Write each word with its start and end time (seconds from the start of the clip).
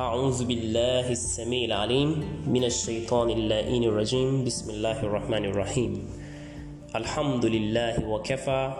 أعوذ 0.00 0.44
بالله 0.44 1.06
السميع 1.10 1.64
العليم 1.70 2.10
من 2.50 2.64
الشيطان 2.64 3.30
اللائين 3.30 3.84
الرجيم 3.84 4.44
بسم 4.44 4.70
الله 4.70 5.06
الرحمن 5.06 5.44
الرحيم 5.54 5.92
الحمد 6.96 7.44
لله 7.46 8.02
وكفى 8.02 8.72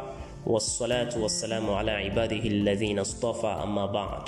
والصلاة 0.46 1.14
والسلام 1.14 1.71
على 1.71 1.90
عباده 1.90 2.42
الذين 2.42 2.99
اصطفى 2.99 3.46
أما 3.46 3.87
بعد 3.87 4.27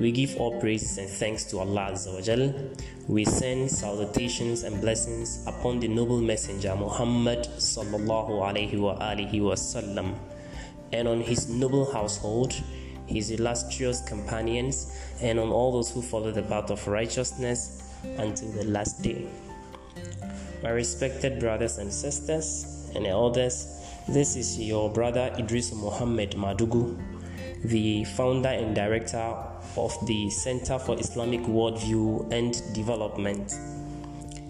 We 0.00 0.08
give 0.12 0.40
all 0.40 0.56
praise 0.58 0.96
and 0.96 1.10
thanks 1.10 1.44
to 1.52 1.58
Allah 1.60 1.92
Azza 1.92 2.14
wa 2.14 2.22
Jal. 2.24 2.54
We 3.06 3.26
send 3.26 3.68
salutations 3.70 4.62
and 4.64 4.80
blessings 4.80 5.44
upon 5.46 5.80
the 5.80 5.88
noble 5.88 6.22
messenger 6.22 6.74
Muhammad 6.76 7.44
sallallahu 7.60 8.40
alayhi 8.40 8.80
wa 8.80 8.96
alihi 8.96 9.44
wasallam 9.44 10.16
and 10.94 11.06
on 11.08 11.20
his 11.20 11.50
noble 11.50 11.92
household 11.92 12.54
his 13.10 13.30
illustrious 13.30 14.00
companions, 14.02 14.92
and 15.20 15.38
on 15.38 15.50
all 15.50 15.72
those 15.72 15.90
who 15.90 16.00
follow 16.00 16.30
the 16.30 16.42
path 16.42 16.70
of 16.70 16.86
righteousness 16.86 17.82
until 18.18 18.50
the 18.52 18.64
last 18.64 19.02
day. 19.02 19.26
My 20.62 20.70
respected 20.70 21.40
brothers 21.40 21.78
and 21.78 21.92
sisters 21.92 22.90
and 22.94 23.06
elders, 23.06 23.82
this 24.08 24.36
is 24.36 24.58
your 24.58 24.90
brother 24.90 25.34
Idris 25.38 25.72
Muhammad 25.74 26.32
Madugu, 26.32 26.98
the 27.64 28.04
founder 28.04 28.48
and 28.48 28.74
director 28.74 29.34
of 29.76 29.94
the 30.06 30.30
Center 30.30 30.78
for 30.78 30.98
Islamic 30.98 31.40
Worldview 31.42 32.32
and 32.32 32.62
Development. 32.74 33.52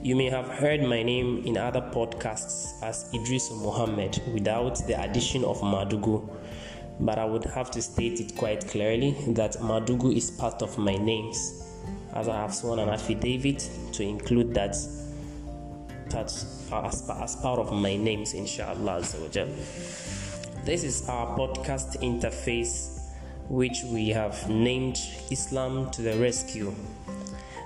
You 0.02 0.16
may 0.16 0.30
have 0.30 0.46
heard 0.46 0.82
my 0.82 1.02
name 1.02 1.44
in 1.44 1.58
other 1.58 1.82
podcasts 1.82 2.82
as 2.82 3.10
Idris 3.12 3.50
Muhammad 3.50 4.20
without 4.32 4.86
the 4.86 5.00
addition 5.02 5.44
of 5.44 5.60
Madugu 5.60 6.26
but 7.00 7.18
I 7.18 7.24
would 7.24 7.44
have 7.44 7.70
to 7.72 7.82
state 7.82 8.20
it 8.20 8.36
quite 8.36 8.66
clearly 8.68 9.12
that 9.28 9.54
Madugu 9.54 10.14
is 10.14 10.30
part 10.30 10.62
of 10.62 10.76
my 10.78 10.96
names, 10.96 11.64
as 12.14 12.28
I 12.28 12.36
have 12.36 12.54
sworn 12.54 12.78
an 12.78 12.90
affidavit 12.90 13.68
to 13.92 14.02
include 14.02 14.54
that 14.54 14.76
as, 16.14 16.70
as 16.72 17.36
part 17.36 17.58
of 17.58 17.72
my 17.72 17.96
names, 17.96 18.34
inshallah. 18.34 19.00
This 20.64 20.84
is 20.84 21.08
our 21.08 21.38
podcast 21.38 22.00
interface, 22.02 23.00
which 23.48 23.82
we 23.84 24.10
have 24.10 24.48
named 24.50 24.98
Islam 25.30 25.90
to 25.92 26.02
the 26.02 26.16
Rescue. 26.18 26.74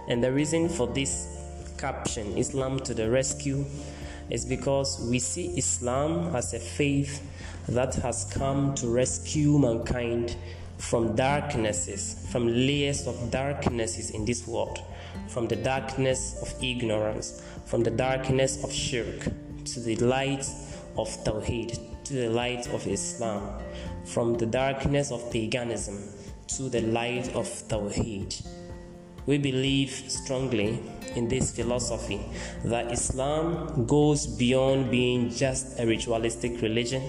And 0.09 0.23
the 0.23 0.31
reason 0.33 0.69
for 0.69 0.87
this 0.87 1.27
caption, 1.77 2.39
Islam 2.39 2.79
to 2.81 2.95
the 2.95 3.11
Rescue, 3.11 3.65
is 4.31 4.45
because 4.45 5.07
we 5.11 5.19
see 5.19 5.47
Islam 5.59 6.35
as 6.37 6.55
a 6.55 6.61
faith 6.61 7.21
that 7.69 7.95
has 7.97 8.25
come 8.33 8.75
to 8.75 8.89
rescue 8.89 9.59
mankind 9.59 10.37
from 10.79 11.15
darknesses, 11.17 12.27
from 12.31 12.47
layers 12.47 13.07
of 13.07 13.31
darknesses 13.31 14.11
in 14.11 14.25
this 14.25 14.47
world, 14.47 14.81
from 15.29 15.49
the 15.49 15.57
darkness 15.57 16.39
of 16.43 16.63
ignorance, 16.63 17.43
from 17.65 17.83
the 17.83 17.91
darkness 17.91 18.63
of 18.63 18.73
shirk, 18.73 19.29
to 19.65 19.81
the 19.81 19.97
light 19.97 20.47
of 20.97 21.09
Tawheed, 21.25 21.79
to 22.05 22.13
the 22.13 22.29
light 22.29 22.67
of 22.69 22.87
Islam, 22.87 23.63
from 24.05 24.35
the 24.35 24.47
darkness 24.47 25.11
of 25.11 25.31
paganism 25.33 26.03
to 26.49 26.69
the 26.69 26.83
light 26.83 27.35
of 27.35 27.47
Tawheed. 27.69 28.47
We 29.27 29.39
believe 29.39 29.91
strongly 29.91 30.81
in 31.17 31.29
this 31.29 31.57
philosophy 31.57 32.21
that 32.65 32.93
Islam 32.93 33.87
goes 33.87 34.27
beyond 34.27 34.91
being 34.91 35.31
just 35.31 35.81
a 35.81 35.87
ritualistic 35.87 36.61
religion 36.61 37.03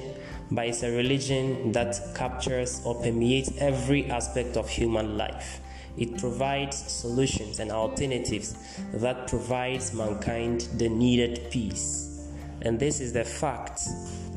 but 0.52 0.68
it's 0.68 0.84
a 0.84 0.92
religion 0.92 1.72
that 1.72 2.00
captures 2.16 2.82
or 2.86 2.96
permeates 3.02 3.52
every 3.58 4.06
aspect 4.10 4.58
of 4.58 4.70
human 4.70 5.18
life. 5.18 5.60
It 5.98 6.18
provides 6.18 6.76
solutions 6.76 7.60
and 7.60 7.72
alternatives 7.72 8.56
that 8.94 9.28
provides 9.28 9.94
mankind 9.94 10.68
the 10.78 10.90
needed 10.90 11.50
peace. 11.52 12.28
And 12.62 12.80
this 12.80 13.00
is 13.00 13.14
the 13.14 13.24
fact, 13.24 13.81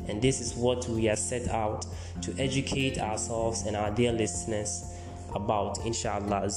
and 0.07 0.21
this 0.21 0.39
is 0.39 0.55
what 0.55 0.87
we 0.87 1.09
are 1.09 1.15
set 1.15 1.49
out 1.49 1.85
to 2.21 2.33
educate 2.37 2.97
ourselves 2.97 3.65
and 3.65 3.75
our 3.75 3.91
dear 3.91 4.11
listeners 4.11 4.95
about, 5.35 5.85
inshallah. 5.85 6.49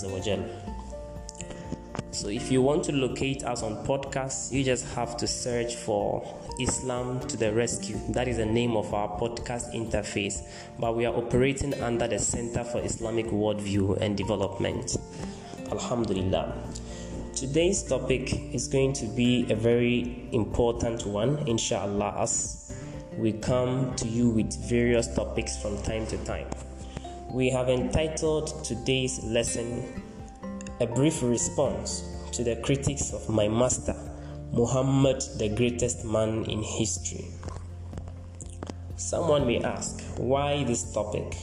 So 2.11 2.29
if 2.29 2.53
you 2.53 2.63
want 2.63 2.85
to 2.85 2.93
locate 2.93 3.43
us 3.45 3.63
on 3.63 3.85
podcasts, 3.87 4.53
you 4.53 4.63
just 4.63 4.87
have 4.95 5.17
to 5.17 5.27
search 5.27 5.75
for 5.75 6.23
Islam 6.61 7.21
to 7.29 7.37
the 7.37 7.53
Rescue. 7.53 7.99
That 8.11 8.29
is 8.29 8.37
the 8.37 8.47
name 8.47 8.77
of 8.77 8.93
our 8.95 9.09
podcast 9.19 9.75
interface, 9.75 10.43
but 10.79 10.97
we 10.97 11.07
are 11.07 11.15
operating 11.15 11.81
under 11.83 12.09
the 12.09 12.19
Center 12.19 12.65
for 12.65 12.81
Islamic 12.81 13.27
Worldview 13.27 14.01
and 14.01 14.17
Development. 14.17 14.97
Alhamdulillah. 15.71 16.55
Today's 17.35 17.83
topic 17.83 18.55
is 18.55 18.69
going 18.69 18.93
to 18.95 19.07
be 19.07 19.51
a 19.51 19.57
very 19.57 20.29
important 20.33 21.07
one, 21.07 21.39
inshallah, 21.49 22.15
as 22.19 22.75
we 23.17 23.33
come 23.33 23.95
to 23.97 24.09
you 24.09 24.31
with 24.31 24.55
various 24.69 25.15
topics 25.15 25.57
from 25.61 25.81
time 25.83 26.07
to 26.07 26.17
time. 26.25 26.47
We 27.31 27.51
have 27.51 27.69
entitled 27.69 28.65
today's 28.65 29.23
lesson 29.25 30.03
A 30.81 30.87
Brief 30.87 31.23
Response 31.23 32.05
to 32.33 32.45
the 32.45 32.57
Critics 32.57 33.13
of 33.13 33.29
My 33.29 33.49
Master 33.49 33.97
Muhammad, 34.55 35.25
the 35.39 35.49
greatest 35.49 36.05
man 36.05 36.45
in 36.45 36.63
history. 36.63 37.25
Someone 38.97 39.47
may 39.47 39.63
ask, 39.63 40.03
why 40.19 40.63
this 40.65 40.93
topic? 40.93 41.35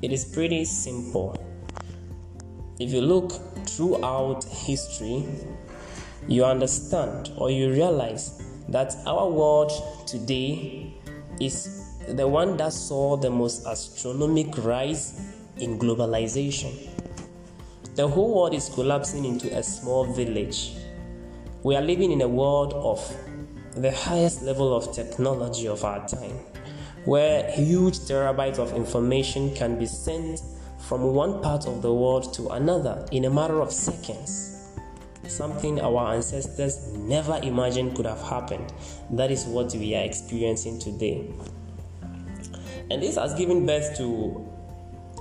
It 0.00 0.10
is 0.10 0.24
pretty 0.24 0.64
simple. 0.64 1.36
If 2.80 2.92
you 2.92 3.02
look 3.02 3.32
throughout 3.68 4.42
history, 4.44 5.26
you 6.26 6.46
understand 6.46 7.30
or 7.36 7.50
you 7.50 7.70
realize 7.70 8.42
that 8.70 8.96
our 9.06 9.28
world 9.28 9.70
today 10.06 10.94
is 11.42 11.90
the 12.08 12.26
one 12.26 12.56
that 12.56 12.72
saw 12.72 13.18
the 13.18 13.28
most 13.28 13.66
astronomical 13.66 14.62
rise 14.62 15.20
in 15.58 15.78
globalization. 15.78 16.72
The 17.96 18.08
whole 18.08 18.34
world 18.34 18.54
is 18.54 18.70
collapsing 18.70 19.26
into 19.26 19.54
a 19.54 19.62
small 19.62 20.06
village 20.06 20.72
we 21.62 21.76
are 21.76 21.82
living 21.82 22.10
in 22.10 22.20
a 22.22 22.28
world 22.28 22.72
of 22.74 23.16
the 23.76 23.92
highest 23.92 24.42
level 24.42 24.74
of 24.74 24.92
technology 24.92 25.68
of 25.68 25.84
our 25.84 26.06
time, 26.08 26.36
where 27.04 27.48
huge 27.52 28.00
terabytes 28.00 28.58
of 28.58 28.72
information 28.72 29.54
can 29.54 29.78
be 29.78 29.86
sent 29.86 30.40
from 30.88 31.14
one 31.14 31.40
part 31.40 31.66
of 31.68 31.80
the 31.80 31.92
world 31.92 32.34
to 32.34 32.48
another 32.48 33.06
in 33.12 33.26
a 33.26 33.30
matter 33.30 33.60
of 33.60 33.70
seconds. 33.70 34.48
Something 35.28 35.80
our 35.80 36.14
ancestors 36.14 36.88
never 36.94 37.38
imagined 37.44 37.94
could 37.94 38.06
have 38.06 38.20
happened. 38.22 38.72
That 39.10 39.30
is 39.30 39.44
what 39.44 39.72
we 39.72 39.94
are 39.94 40.02
experiencing 40.02 40.80
today. 40.80 41.32
And 42.90 43.00
this 43.00 43.14
has 43.14 43.34
given 43.34 43.64
birth 43.64 43.96
to 43.98 44.52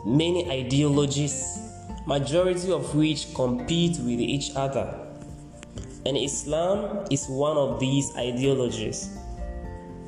many 0.07 0.49
ideologies, 0.49 1.59
majority 2.07 2.71
of 2.71 2.95
which 2.95 3.31
compete 3.35 3.99
with 3.99 4.19
each 4.19 4.55
other 4.55 5.10
and 6.05 6.17
Islam 6.17 7.05
is 7.11 7.27
one 7.27 7.57
of 7.57 7.79
these 7.79 8.15
ideologies. 8.17 9.09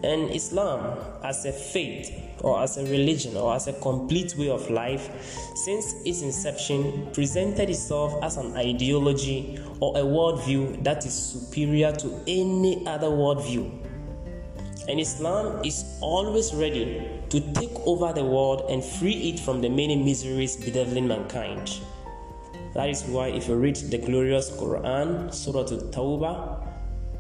And 0.04 0.30
Islam, 0.32 0.98
as 1.24 1.46
a 1.46 1.52
faith, 1.54 2.12
or 2.42 2.62
as 2.62 2.78
a 2.78 2.84
religion, 2.84 3.38
or 3.38 3.56
as 3.56 3.68
a 3.68 3.74
complete 3.74 4.36
way 4.36 4.50
of 4.50 4.70
life, 4.70 5.10
since 5.56 5.94
its 6.04 6.22
inception, 6.22 7.08
presented 7.14 7.70
itself 7.70 8.22
as 8.22 8.36
an 8.38 8.58
ideology 8.58 9.60
or 9.80 9.98
a 9.98 10.02
worldview 10.02 10.84
that 10.84 11.06
is 11.06 11.14
superior 11.14 11.94
to 11.94 12.22
any 12.28 12.86
other 12.86 13.08
worldview. 13.08 13.72
And 14.90 15.00
Islam 15.00 15.64
is 15.64 15.86
always 16.02 16.54
ready 16.54 17.08
to 17.30 17.40
take 17.54 17.74
over 17.86 18.12
the 18.12 18.26
world 18.26 18.70
and 18.70 18.84
free 18.84 19.30
it 19.30 19.40
from 19.40 19.62
the 19.62 19.70
many 19.70 19.96
miseries 19.96 20.58
bedeviling 20.58 21.08
mankind. 21.08 21.80
That 22.75 22.89
is 22.91 23.03
why, 23.05 23.29
if 23.29 23.49
you 23.49 23.57
read 23.57 23.77
the 23.77 23.99
glorious 23.99 24.51
Quran, 24.51 25.33
Surah 25.33 25.63
At-Tawbah, 25.63 26.67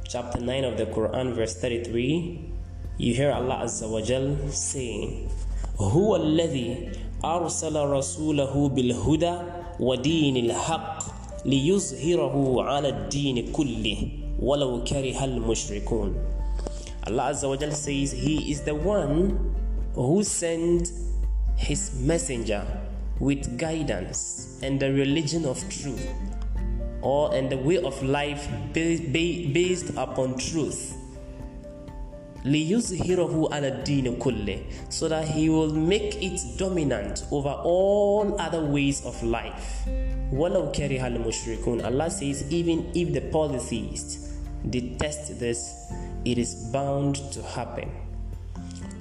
chapter 0.08 0.40
9 0.40 0.64
of 0.64 0.76
the 0.76 0.86
Quran, 0.86 1.34
verse 1.34 1.56
33, 1.56 2.52
you 2.98 3.14
hear 3.14 3.32
Allah 3.32 3.64
Azza 3.64 3.88
wa 3.88 4.00
Jal 4.00 4.36
saying, 4.50 5.30
هو 5.78 6.16
الذي 6.16 6.90
أرسل 7.24 7.76
رسوله 7.76 8.68
بالهدى 8.68 9.36
ودين 9.80 10.36
الحق 10.36 10.98
ليظهره 11.46 12.62
على 12.62 12.88
الدين 12.88 13.52
كله 13.52 14.08
ولو 14.42 14.84
كره 14.84 15.24
المشركون 15.24 16.14
Allah 17.06 17.30
Azza 17.30 17.48
wa 17.48 17.56
Jal 17.56 17.72
says 17.72 18.12
He 18.12 18.50
is 18.50 18.62
the 18.62 18.74
one 18.74 19.54
who 19.94 20.22
sent 20.22 20.92
His 21.56 21.94
messenger 22.02 22.66
with 23.19 23.57
guidance 23.57 24.59
and 24.63 24.79
the 24.79 24.91
religion 24.91 25.45
of 25.45 25.57
truth 25.69 26.09
or 27.01 27.33
and 27.35 27.49
the 27.49 27.57
way 27.57 27.77
of 27.77 28.01
life 28.01 28.47
based 28.73 29.89
upon 29.97 30.37
truth. 30.37 30.97
Kulle 34.19 34.59
so 34.89 35.07
that 35.07 35.25
he 35.27 35.49
will 35.49 35.73
make 35.73 36.21
it 36.21 36.41
dominant 36.57 37.23
over 37.31 37.49
all 37.49 38.35
other 38.39 38.63
ways 38.65 39.05
of 39.05 39.21
life. 39.23 39.83
Walau 40.31 40.73
kariha 40.73 41.03
al-mushrikun 41.03 41.85
Allah 41.85 42.09
says 42.09 42.43
even 42.51 42.91
if 42.95 43.13
the 43.13 43.21
polytheists 43.31 44.33
detest 44.69 45.39
this 45.39 45.91
it 46.25 46.37
is 46.37 46.55
bound 46.71 47.15
to 47.31 47.41
happen. 47.43 47.91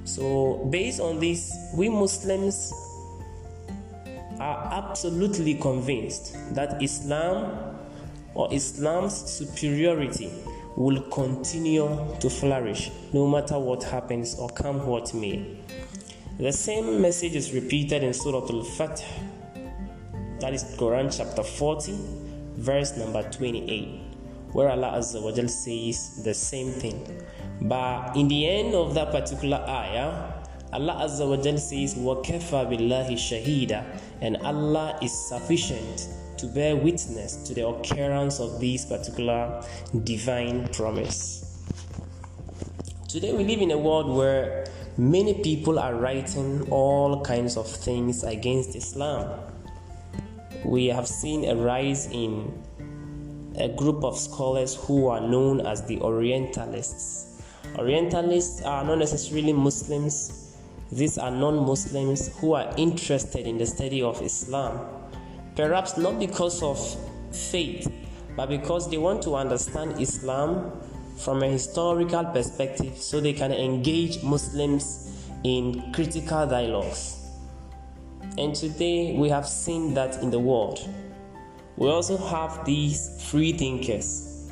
So 0.05 0.65
based 0.69 0.99
on 0.99 1.19
this 1.19 1.51
we 1.75 1.89
Muslims 1.89 2.73
are 4.43 4.73
absolutely 4.73 5.55
convinced 5.55 6.35
that 6.53 6.83
Islam 6.83 7.77
or 8.35 8.53
Islam's 8.53 9.15
superiority 9.15 10.29
will 10.75 11.01
continue 11.03 11.87
to 12.19 12.29
flourish 12.29 12.91
no 13.13 13.25
matter 13.25 13.57
what 13.57 13.83
happens 13.83 14.35
or 14.37 14.49
come 14.49 14.85
what 14.85 15.13
may. 15.13 15.59
The 16.39 16.51
same 16.51 16.99
message 16.99 17.35
is 17.35 17.53
repeated 17.53 18.03
in 18.03 18.13
Surah 18.13 18.41
Al 18.41 18.65
Fatih, 18.65 19.05
that 20.39 20.53
is 20.53 20.63
Quran 20.77 21.15
chapter 21.15 21.43
40, 21.43 21.93
verse 22.55 22.97
number 22.97 23.23
28, 23.29 24.01
where 24.51 24.69
Allah 24.69 25.01
says 25.01 26.21
the 26.23 26.33
same 26.33 26.71
thing. 26.71 27.25
But 27.61 28.17
in 28.17 28.27
the 28.27 28.49
end 28.49 28.75
of 28.75 28.93
that 28.95 29.11
particular 29.11 29.63
ayah, 29.69 30.32
Allah 30.72 31.04
Azza 31.04 31.28
wa 31.28 31.36
Jal 31.36 31.58
says, 31.58 31.94
وَكَفَى 31.94 32.68
بِاللَّهِ 32.68 33.12
shahida, 33.12 33.84
and 34.20 34.36
Allah 34.38 34.98
is 35.02 35.12
sufficient 35.12 36.08
to 36.36 36.46
bear 36.46 36.76
witness 36.76 37.36
to 37.48 37.54
the 37.54 37.66
occurrence 37.66 38.38
of 38.38 38.60
this 38.60 38.84
particular 38.84 39.62
divine 40.04 40.68
promise. 40.68 41.44
Today 43.08 43.32
we 43.32 43.44
live 43.44 43.60
in 43.60 43.70
a 43.70 43.78
world 43.78 44.14
where 44.14 44.66
many 44.98 45.42
people 45.42 45.78
are 45.78 45.94
writing 45.94 46.68
all 46.70 47.22
kinds 47.22 47.56
of 47.56 47.66
things 47.66 48.22
against 48.22 48.76
Islam. 48.76 49.40
We 50.64 50.86
have 50.88 51.08
seen 51.08 51.48
a 51.48 51.56
rise 51.56 52.06
in 52.12 52.52
a 53.56 53.68
group 53.68 54.04
of 54.04 54.18
scholars 54.18 54.74
who 54.74 55.08
are 55.08 55.20
known 55.20 55.66
as 55.66 55.84
the 55.86 55.98
Orientalists. 56.00 57.40
Orientalists 57.76 58.62
are 58.62 58.84
not 58.84 58.98
necessarily 58.98 59.52
Muslims, 59.52 60.41
these 60.93 61.17
are 61.17 61.31
non 61.31 61.65
Muslims 61.65 62.35
who 62.39 62.53
are 62.53 62.73
interested 62.77 63.47
in 63.47 63.57
the 63.57 63.65
study 63.65 64.01
of 64.01 64.21
Islam 64.21 65.03
Perhaps 65.55 65.97
not 65.97 66.17
because 66.17 66.63
of 66.63 66.79
faith, 67.31 67.91
but 68.35 68.49
because 68.49 68.89
they 68.89 68.97
want 68.97 69.21
to 69.21 69.35
understand 69.35 70.01
Islam 70.01 70.71
from 71.17 71.43
a 71.43 71.47
historical 71.47 72.25
perspective 72.25 72.97
so 72.97 73.21
they 73.21 73.33
can 73.33 73.51
engage 73.51 74.23
Muslims 74.23 75.11
in 75.43 75.93
critical 75.93 76.47
dialogues. 76.47 77.19
And 78.39 78.55
today 78.55 79.15
we 79.15 79.29
have 79.29 79.47
seen 79.47 79.93
that 79.93 80.23
in 80.23 80.31
the 80.31 80.39
world. 80.39 80.79
We 81.77 81.87
also 81.87 82.17
have 82.17 82.65
these 82.65 83.23
free 83.29 83.53
thinkers. 83.53 84.49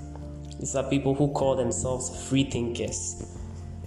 These 0.59 0.75
are 0.75 0.87
people 0.87 1.15
who 1.15 1.29
call 1.29 1.55
themselves 1.55 2.27
free 2.29 2.43
thinkers 2.43 3.25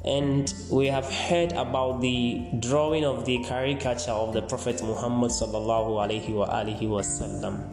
and 0.05 0.53
we 0.71 0.87
have 0.87 1.11
heard 1.11 1.53
about 1.53 2.03
the 2.03 2.45
drawing 2.61 3.05
of 3.05 3.25
the 3.25 3.43
caricature 3.45 4.11
of 4.11 4.35
the 4.35 4.43
Prophet 4.43 4.83
Muhammad 4.83 5.31
sallallahu 5.31 5.97
alaihi 5.97 6.29
wasallam. 6.29 7.67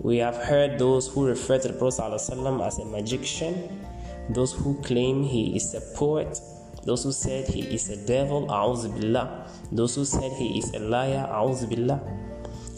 We 0.00 0.18
have 0.18 0.36
heard 0.36 0.78
those 0.78 1.08
who 1.08 1.26
refer 1.26 1.58
to 1.58 1.68
the 1.68 1.74
Prophet 1.74 2.02
sallam, 2.02 2.64
as 2.66 2.78
a 2.78 2.84
magician, 2.84 3.80
those 4.28 4.52
who 4.52 4.74
claim 4.82 5.22
he 5.22 5.56
is 5.56 5.72
a 5.74 5.80
poet, 5.96 6.38
those 6.84 7.04
who 7.04 7.12
said 7.12 7.48
he 7.48 7.62
is 7.62 7.88
a 7.88 7.96
devil, 8.06 8.46
billah, 8.46 9.48
those 9.70 9.94
who 9.94 10.04
said 10.04 10.32
he 10.32 10.58
is 10.58 10.74
a 10.74 10.80
liar, 10.80 11.26
billah, 11.66 12.00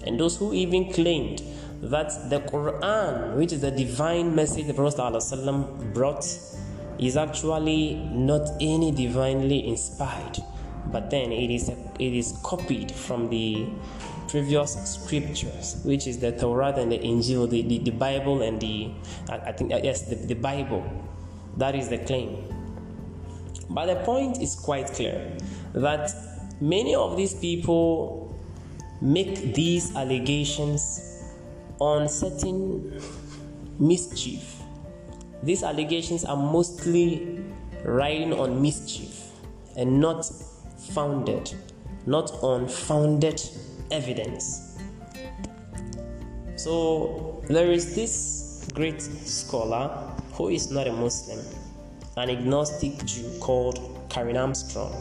and 0.07 0.21
those 0.21 0.37
who 0.37 0.53
even 0.53 0.93
claimed 0.93 1.43
that 1.83 2.31
the 2.31 2.39
Quran, 2.41 3.35
which 3.37 3.53
is 3.53 3.63
the 3.63 3.71
divine 3.71 4.35
message 4.35 4.67
the 4.67 4.75
Prophet 4.75 5.93
brought 5.93 6.25
is 6.99 7.17
actually 7.17 7.95
not 8.13 8.49
any 8.61 8.91
divinely 8.91 9.67
inspired, 9.67 10.39
but 10.93 11.11
then 11.11 11.33
it 11.33 11.51
is 11.51 11.69
a, 11.69 11.77
it 11.99 12.13
is 12.13 12.39
copied 12.43 12.93
from 12.93 13.29
the 13.29 13.67
previous 14.29 14.75
scriptures, 14.95 15.81
which 15.85 16.07
is 16.07 16.19
the 16.19 16.33
Torah 16.33 16.75
and 16.77 16.91
the 16.91 16.99
Injil, 16.99 17.49
the, 17.49 17.63
the, 17.63 17.79
the 17.79 17.91
Bible 17.91 18.43
and 18.43 18.61
the 18.61 18.91
I, 19.29 19.53
think 19.53 19.71
yes 19.71 20.03
the, 20.03 20.17
the 20.17 20.35
Bible. 20.35 20.85
That 21.57 21.75
is 21.75 21.89
the 21.89 21.99
claim. 21.99 22.45
But 23.71 23.87
the 23.87 23.97
point 24.05 24.43
is 24.43 24.55
quite 24.55 24.89
clear 24.89 25.37
that 25.73 26.11
many 26.61 26.95
of 26.95 27.17
these 27.17 27.35
people 27.35 28.35
make 29.01 29.55
these 29.55 29.95
allegations 29.95 31.23
on 31.79 32.09
certain 32.09 33.01
mischief 33.79 34.54
these 35.45 35.63
allegations 35.63 36.25
are 36.25 36.37
mostly 36.37 37.45
riding 37.85 38.33
on 38.33 38.61
mischief 38.63 39.31
and 39.77 40.01
not 40.01 40.25
founded, 40.93 41.53
not 42.07 42.31
on 42.43 42.67
founded 42.67 43.43
evidence. 43.91 44.79
So 46.57 47.43
there 47.49 47.71
is 47.71 47.95
this 47.95 48.67
great 48.75 49.03
scholar 49.03 49.89
who 50.33 50.49
is 50.49 50.71
not 50.71 50.87
a 50.87 50.93
Muslim, 50.93 51.45
an 52.17 52.31
agnostic 52.31 53.05
Jew 53.05 53.31
called 53.41 54.07
Karen 54.09 54.37
Armstrong. 54.37 54.95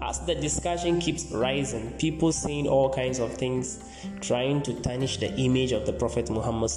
As 0.00 0.20
the 0.20 0.34
discussion 0.34 1.00
keeps 1.00 1.30
rising, 1.32 1.92
people 1.92 2.32
saying 2.32 2.68
all 2.68 2.92
kinds 2.92 3.18
of 3.18 3.32
things, 3.32 3.82
trying 4.20 4.62
to 4.62 4.74
tarnish 4.82 5.16
the 5.16 5.34
image 5.36 5.72
of 5.72 5.86
the 5.86 5.92
Prophet 5.92 6.30
Muhammad 6.30 6.70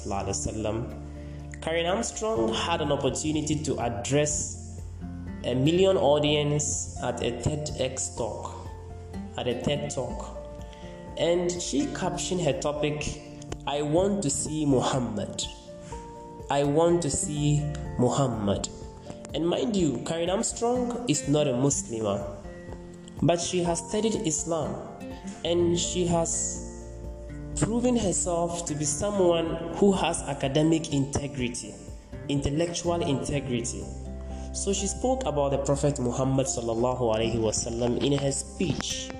Karen 1.62 1.86
Armstrong 1.86 2.52
had 2.52 2.80
an 2.80 2.90
opportunity 2.90 3.54
to 3.54 3.78
address 3.78 4.80
a 5.44 5.54
million 5.54 5.96
audience 5.96 6.96
at 7.04 7.22
a 7.22 7.30
TEDx 7.30 8.16
talk, 8.16 8.66
at 9.38 9.46
a 9.46 9.62
TED 9.62 9.88
talk. 9.90 10.36
And 11.18 11.50
she 11.50 11.86
captioned 11.94 12.40
her 12.42 12.52
topic, 12.52 13.22
I 13.64 13.82
want 13.82 14.24
to 14.24 14.30
see 14.30 14.66
Muhammad. 14.66 15.44
I 16.50 16.64
want 16.64 17.00
to 17.02 17.10
see 17.10 17.62
Muhammad. 17.96 18.68
And 19.32 19.48
mind 19.48 19.76
you, 19.76 20.02
Karen 20.04 20.30
Armstrong 20.30 21.04
is 21.06 21.28
not 21.28 21.46
a 21.46 21.52
Muslimah, 21.52 22.38
but 23.22 23.40
she 23.40 23.62
has 23.62 23.78
studied 23.88 24.16
Islam 24.26 24.74
and 25.44 25.78
she 25.78 26.08
has 26.08 26.61
proving 27.56 27.96
herself 27.96 28.66
to 28.66 28.74
be 28.74 28.84
someone 28.84 29.56
who 29.76 29.92
has 29.92 30.22
academic 30.22 30.92
integrity, 30.92 31.74
intellectual 32.28 33.02
integrity. 33.02 33.84
So 34.52 34.72
she 34.72 34.86
spoke 34.86 35.24
about 35.24 35.50
the 35.52 35.58
Prophet 35.58 35.98
Muhammad 35.98 36.46
wasallam 36.46 38.02
in 38.02 38.18
her 38.18 38.32
speech. 38.32 39.10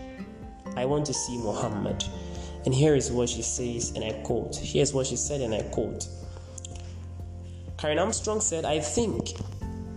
I 0.76 0.84
want 0.84 1.06
to 1.06 1.14
see 1.14 1.38
Muhammad. 1.38 2.04
And 2.64 2.74
here 2.74 2.94
is 2.94 3.10
what 3.10 3.28
she 3.28 3.42
says, 3.42 3.92
and 3.96 4.04
I 4.04 4.12
quote. 4.22 4.56
Here's 4.56 4.94
what 4.94 5.06
she 5.06 5.16
said, 5.16 5.40
and 5.40 5.54
I 5.54 5.62
quote. 5.62 6.06
Karen 7.76 7.98
Armstrong 7.98 8.40
said, 8.40 8.64
I 8.64 8.78
think 8.78 9.32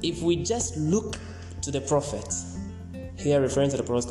if 0.01 0.22
we 0.22 0.38
just 0.38 0.75
look 0.77 1.18
to 1.62 1.72
the 1.72 1.82
Prophet, 1.82 2.34
here 3.18 3.39
referring 3.39 3.70
to 3.72 3.77
the 3.77 3.84
Prophet, 3.84 4.10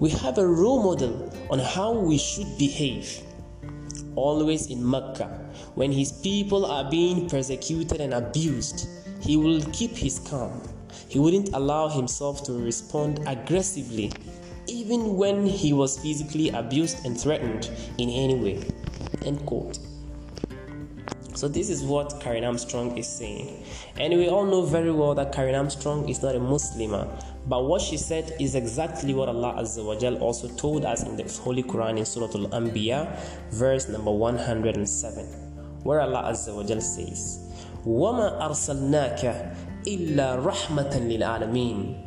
we 0.00 0.08
have 0.08 0.38
a 0.38 0.46
role 0.46 0.82
model 0.82 1.30
on 1.50 1.58
how 1.58 1.92
we 1.92 2.16
should 2.16 2.56
behave. 2.56 3.22
Always 4.16 4.70
in 4.70 4.80
Mecca, 4.88 5.28
when 5.74 5.92
his 5.92 6.10
people 6.10 6.64
are 6.64 6.90
being 6.90 7.28
persecuted 7.28 8.00
and 8.00 8.14
abused, 8.14 8.88
he 9.20 9.36
will 9.36 9.60
keep 9.72 9.90
his 9.90 10.18
calm. 10.20 10.62
He 11.08 11.18
wouldn't 11.18 11.50
allow 11.52 11.88
himself 11.88 12.42
to 12.44 12.54
respond 12.54 13.20
aggressively, 13.26 14.10
even 14.66 15.16
when 15.16 15.44
he 15.44 15.74
was 15.74 15.98
physically 15.98 16.48
abused 16.48 17.04
and 17.04 17.20
threatened 17.20 17.70
in 17.98 18.08
any 18.08 18.36
way. 18.36 18.64
End 19.26 19.44
quote. 19.44 19.78
So, 21.35 21.49
this 21.49 21.69
is 21.69 21.83
what 21.83 22.21
Karen 22.21 22.45
Armstrong 22.45 22.97
is 22.97 23.07
saying. 23.07 23.65
And 23.99 24.13
we 24.13 24.29
all 24.29 24.45
know 24.45 24.61
very 24.65 24.91
well 24.91 25.13
that 25.15 25.33
Karen 25.33 25.53
Armstrong 25.53 26.07
is 26.07 26.23
not 26.23 26.33
a 26.33 26.39
Muslimah, 26.39 27.23
but 27.47 27.65
what 27.65 27.81
she 27.81 27.97
said 27.97 28.33
is 28.39 28.55
exactly 28.55 29.13
what 29.13 29.27
Allah 29.27 29.55
Azza 29.59 29.83
wa 29.83 29.95
Jal 29.99 30.15
also 30.17 30.47
told 30.55 30.85
us 30.85 31.03
in 31.03 31.17
the 31.17 31.23
Holy 31.43 31.61
Quran 31.63 31.97
in 31.97 32.05
Surah 32.05 32.27
Al 32.27 32.47
Anbiya, 32.61 33.19
verse 33.51 33.89
number 33.89 34.11
107, 34.11 35.25
where 35.83 35.99
Allah 35.99 36.31
Azza 36.31 36.55
wa 36.55 36.63
Jal 36.63 36.79
says, 36.79 37.51
وَمَا 37.85 38.41
أَرْسَلْنَاكَ 38.41 39.83
إِلَّا 39.85 40.41
رَحْمَةً 40.43 40.93
لِلْعَالَمِينَ 40.93 42.05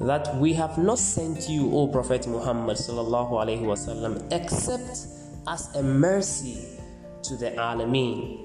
that 0.00 0.36
we 0.36 0.52
have 0.52 0.78
not 0.78 0.98
sent 0.98 1.48
you, 1.48 1.74
O 1.74 1.88
Prophet 1.88 2.26
Muhammad 2.28 2.76
sallallahu 2.76 3.32
alaihi 3.32 3.62
wasallam, 3.62 4.22
except 4.30 5.08
as 5.48 5.74
a 5.74 5.82
mercy 5.82 6.78
to 7.24 7.36
the 7.36 7.50
alameen, 7.50 8.41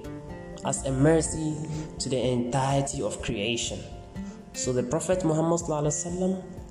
as 0.65 0.85
a 0.85 0.91
mercy 0.91 1.55
to 1.99 2.09
the 2.09 2.19
entirety 2.19 3.01
of 3.01 3.21
creation. 3.21 3.79
So 4.53 4.73
the 4.73 4.83
Prophet 4.83 5.23
Muhammad 5.23 5.61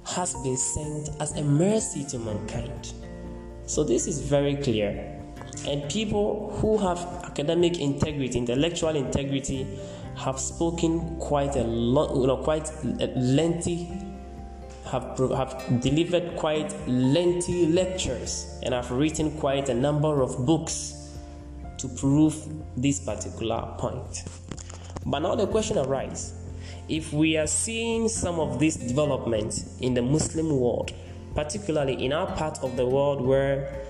has 0.05 0.35
been 0.43 0.57
sent 0.57 1.11
as 1.21 1.37
a 1.37 1.43
mercy 1.43 2.05
to 2.05 2.19
mankind. 2.19 2.93
So 3.67 3.85
this 3.85 4.07
is 4.07 4.21
very 4.21 4.57
clear. 4.57 5.15
And 5.67 5.89
people 5.91 6.57
who 6.61 6.77
have 6.79 6.99
academic 7.25 7.79
integrity, 7.79 8.39
intellectual 8.39 8.97
integrity, 8.97 9.67
have 10.17 10.39
spoken 10.39 11.19
quite 11.19 11.57
a 11.57 11.65
lot, 11.65 12.15
you 12.17 12.27
know, 12.27 12.39
quite 12.39 12.71
lengthy, 13.17 13.93
have, 14.87 15.19
have 15.19 15.81
delivered 15.81 16.37
quite 16.37 16.75
lengthy 16.89 17.67
lectures, 17.67 18.59
and 18.63 18.75
have 18.75 18.91
written 18.91 19.31
quite 19.39 19.69
a 19.69 19.75
number 19.75 20.23
of 20.23 20.45
books 20.45 20.98
to 21.79 21.89
prove 21.89 22.35
this 22.77 23.01
particular 23.01 23.75
point. 23.79 24.25
But 25.07 25.21
now 25.21 25.35
the 25.35 25.47
question 25.47 25.79
arises 25.79 26.35
if 26.89 27.13
we 27.13 27.37
are 27.37 27.47
seeing 27.47 28.09
some 28.09 28.41
of 28.41 28.59
these 28.59 28.77
developments 28.77 29.77
in 29.81 29.95
the 29.95 30.03
Muslim 30.03 30.59
world, 30.59 30.93
particularly 31.35 32.05
in 32.05 32.13
our 32.13 32.27
part 32.37 32.59
of 32.63 32.77
the 32.77 32.87
world 32.87 33.21
where 33.21 33.85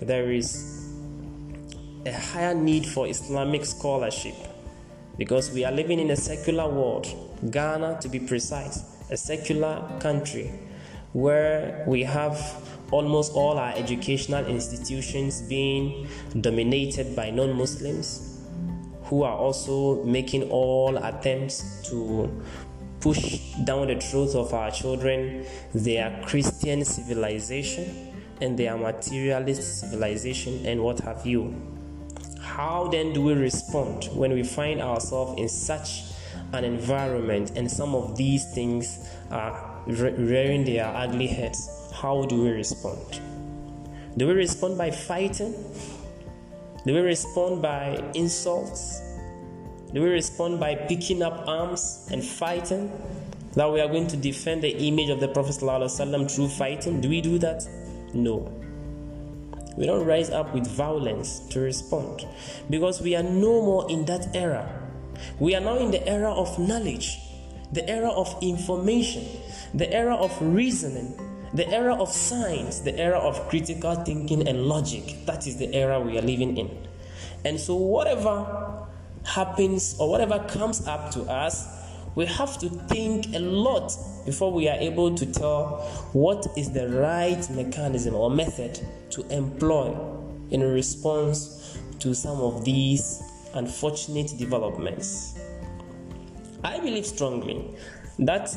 there 0.00 0.32
is 0.32 0.88
a 2.06 2.12
higher 2.12 2.54
need 2.54 2.86
for 2.86 3.06
Islamic 3.06 3.64
scholarship, 3.64 4.34
because 5.18 5.52
we 5.52 5.64
are 5.64 5.72
living 5.72 5.98
in 5.98 6.10
a 6.10 6.16
secular 6.16 6.68
world, 6.68 7.06
Ghana 7.50 7.98
to 8.00 8.08
be 8.08 8.18
precise, 8.18 8.82
a 9.10 9.16
secular 9.16 9.82
country 10.00 10.50
where 11.12 11.84
we 11.86 12.02
have 12.02 12.38
almost 12.90 13.32
all 13.34 13.58
our 13.58 13.72
educational 13.76 14.44
institutions 14.46 15.42
being 15.42 16.08
dominated 16.40 17.14
by 17.14 17.30
non 17.30 17.56
Muslims 17.56 18.38
who 19.04 19.22
are 19.22 19.36
also 19.36 20.04
making 20.04 20.50
all 20.50 20.96
attempts 20.98 21.88
to 21.88 22.30
push 23.00 23.54
down 23.64 23.86
the 23.86 23.94
truth 23.94 24.34
of 24.34 24.52
our 24.52 24.70
children 24.70 25.44
their 25.74 26.22
Christian 26.26 26.84
civilization 26.84 28.12
and 28.40 28.58
their 28.58 28.76
materialist 28.76 29.80
civilization 29.80 30.64
and 30.66 30.82
what 30.82 31.00
have 31.00 31.26
you. 31.26 31.54
How 32.40 32.88
then 32.88 33.12
do 33.12 33.22
we 33.22 33.34
respond 33.34 34.04
when 34.12 34.32
we 34.32 34.42
find 34.42 34.80
ourselves 34.80 35.40
in 35.40 35.48
such 35.48 36.04
an 36.52 36.64
environment 36.64 37.52
and 37.56 37.70
some 37.70 37.94
of 37.94 38.16
these 38.16 38.52
things 38.54 39.08
are 39.30 39.82
rearing 39.86 40.64
their 40.64 40.86
ugly 40.86 41.26
heads? 41.26 41.87
How 42.00 42.24
do 42.26 42.44
we 42.44 42.50
respond? 42.50 43.20
Do 44.16 44.28
we 44.28 44.32
respond 44.32 44.78
by 44.78 44.92
fighting? 44.92 45.52
Do 46.86 46.94
we 46.94 47.00
respond 47.00 47.60
by 47.60 48.00
insults? 48.14 49.02
Do 49.92 50.02
we 50.02 50.08
respond 50.08 50.60
by 50.60 50.76
picking 50.76 51.24
up 51.24 51.48
arms 51.48 52.08
and 52.12 52.22
fighting? 52.22 52.92
That 53.54 53.72
we 53.72 53.80
are 53.80 53.88
going 53.88 54.06
to 54.08 54.16
defend 54.16 54.62
the 54.62 54.76
image 54.78 55.10
of 55.10 55.18
the 55.18 55.26
Prophet 55.26 55.56
ﷺ 55.56 56.30
through 56.32 56.46
fighting? 56.50 57.00
Do 57.00 57.08
we 57.08 57.20
do 57.20 57.36
that? 57.38 57.66
No. 58.14 58.48
We 59.76 59.84
don't 59.86 60.06
rise 60.06 60.30
up 60.30 60.54
with 60.54 60.68
violence 60.68 61.40
to 61.50 61.58
respond 61.58 62.24
because 62.70 63.00
we 63.00 63.16
are 63.16 63.24
no 63.24 63.60
more 63.60 63.90
in 63.90 64.04
that 64.04 64.36
era. 64.36 64.70
We 65.40 65.56
are 65.56 65.60
now 65.60 65.78
in 65.78 65.90
the 65.90 66.06
era 66.06 66.30
of 66.30 66.60
knowledge, 66.60 67.18
the 67.72 67.88
era 67.90 68.10
of 68.10 68.36
information, 68.40 69.24
the 69.74 69.92
era 69.92 70.14
of 70.14 70.30
reasoning, 70.40 71.27
the 71.54 71.68
era 71.68 71.94
of 71.94 72.10
science, 72.10 72.80
the 72.80 72.96
era 72.98 73.18
of 73.18 73.48
critical 73.48 73.94
thinking 73.94 74.46
and 74.46 74.66
logic. 74.66 75.26
That 75.26 75.46
is 75.46 75.56
the 75.56 75.72
era 75.74 76.00
we 76.00 76.18
are 76.18 76.22
living 76.22 76.56
in. 76.56 76.70
And 77.44 77.58
so, 77.58 77.76
whatever 77.76 78.86
happens 79.24 79.96
or 79.98 80.10
whatever 80.10 80.44
comes 80.48 80.86
up 80.86 81.10
to 81.12 81.22
us, 81.22 81.66
we 82.14 82.26
have 82.26 82.58
to 82.58 82.68
think 82.68 83.34
a 83.34 83.38
lot 83.38 83.96
before 84.26 84.52
we 84.52 84.68
are 84.68 84.76
able 84.78 85.14
to 85.14 85.26
tell 85.26 85.78
what 86.12 86.46
is 86.56 86.72
the 86.72 86.88
right 86.88 87.48
mechanism 87.50 88.14
or 88.14 88.30
method 88.30 88.80
to 89.10 89.26
employ 89.28 89.96
in 90.50 90.62
response 90.62 91.78
to 92.00 92.14
some 92.14 92.40
of 92.40 92.64
these 92.64 93.22
unfortunate 93.54 94.32
developments. 94.38 95.38
I 96.64 96.80
believe 96.80 97.06
strongly 97.06 97.76
that 98.18 98.50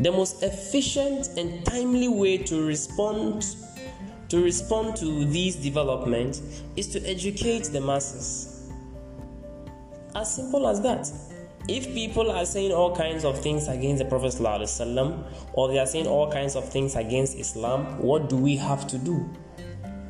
the 0.00 0.10
most 0.12 0.42
efficient 0.42 1.28
and 1.38 1.64
timely 1.64 2.08
way 2.08 2.38
to 2.38 2.66
respond 2.66 3.44
to 4.28 4.42
respond 4.42 4.96
to 4.96 5.24
these 5.26 5.54
developments 5.54 6.62
is 6.74 6.88
to 6.88 7.00
educate 7.08 7.64
the 7.66 7.80
masses. 7.80 8.72
As 10.16 10.34
simple 10.34 10.66
as 10.66 10.80
that. 10.80 11.08
If 11.68 11.86
people 11.94 12.32
are 12.32 12.44
saying 12.44 12.72
all 12.72 12.94
kinds 12.94 13.24
of 13.24 13.40
things 13.40 13.68
against 13.68 14.02
the 14.02 14.08
Prophet 14.08 14.32
ﷺ, 14.32 15.24
or 15.52 15.68
they 15.68 15.78
are 15.78 15.86
saying 15.86 16.08
all 16.08 16.30
kinds 16.30 16.56
of 16.56 16.68
things 16.68 16.96
against 16.96 17.36
Islam, 17.36 18.00
what 18.02 18.28
do 18.28 18.36
we 18.36 18.56
have 18.56 18.88
to 18.88 18.98
do? 18.98 19.28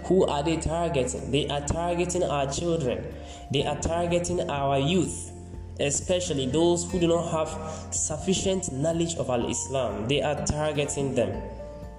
Who 0.05 0.27
are 0.27 0.43
they 0.43 0.57
targeting? 0.57 1.31
They 1.31 1.47
are 1.49 1.61
targeting 1.67 2.23
our 2.23 2.51
children. 2.51 3.13
They 3.51 3.67
are 3.67 3.79
targeting 3.81 4.49
our 4.49 4.79
youth 4.79 5.33
especially 5.81 6.47
those 6.47 6.91
who 6.91 6.99
do 6.99 7.07
not 7.07 7.31
have 7.31 7.95
sufficient 7.95 8.73
knowledge 8.73 9.17
of 9.17 9.29
Al 9.31 9.49
Islam. 9.49 10.09
They 10.09 10.23
are 10.23 10.45
targeting 10.47 11.15
them 11.15 11.43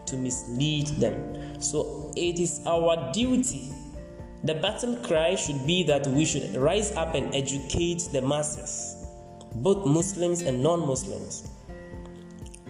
to 0.07 0.17
mislead 0.17 0.87
them. 0.99 1.61
So 1.61 2.11
it 2.15 2.39
is 2.39 2.61
our 2.65 3.11
duty. 3.13 3.71
The 4.43 4.55
battle 4.55 4.95
cry 4.97 5.35
should 5.35 5.65
be 5.65 5.83
that 5.83 6.07
we 6.07 6.25
should 6.25 6.55
rise 6.55 6.91
up 6.93 7.15
and 7.15 7.33
educate 7.35 8.07
the 8.11 8.21
masses, 8.21 9.07
both 9.55 9.85
Muslims 9.85 10.41
and 10.41 10.61
non 10.61 10.87
Muslims. 10.87 11.49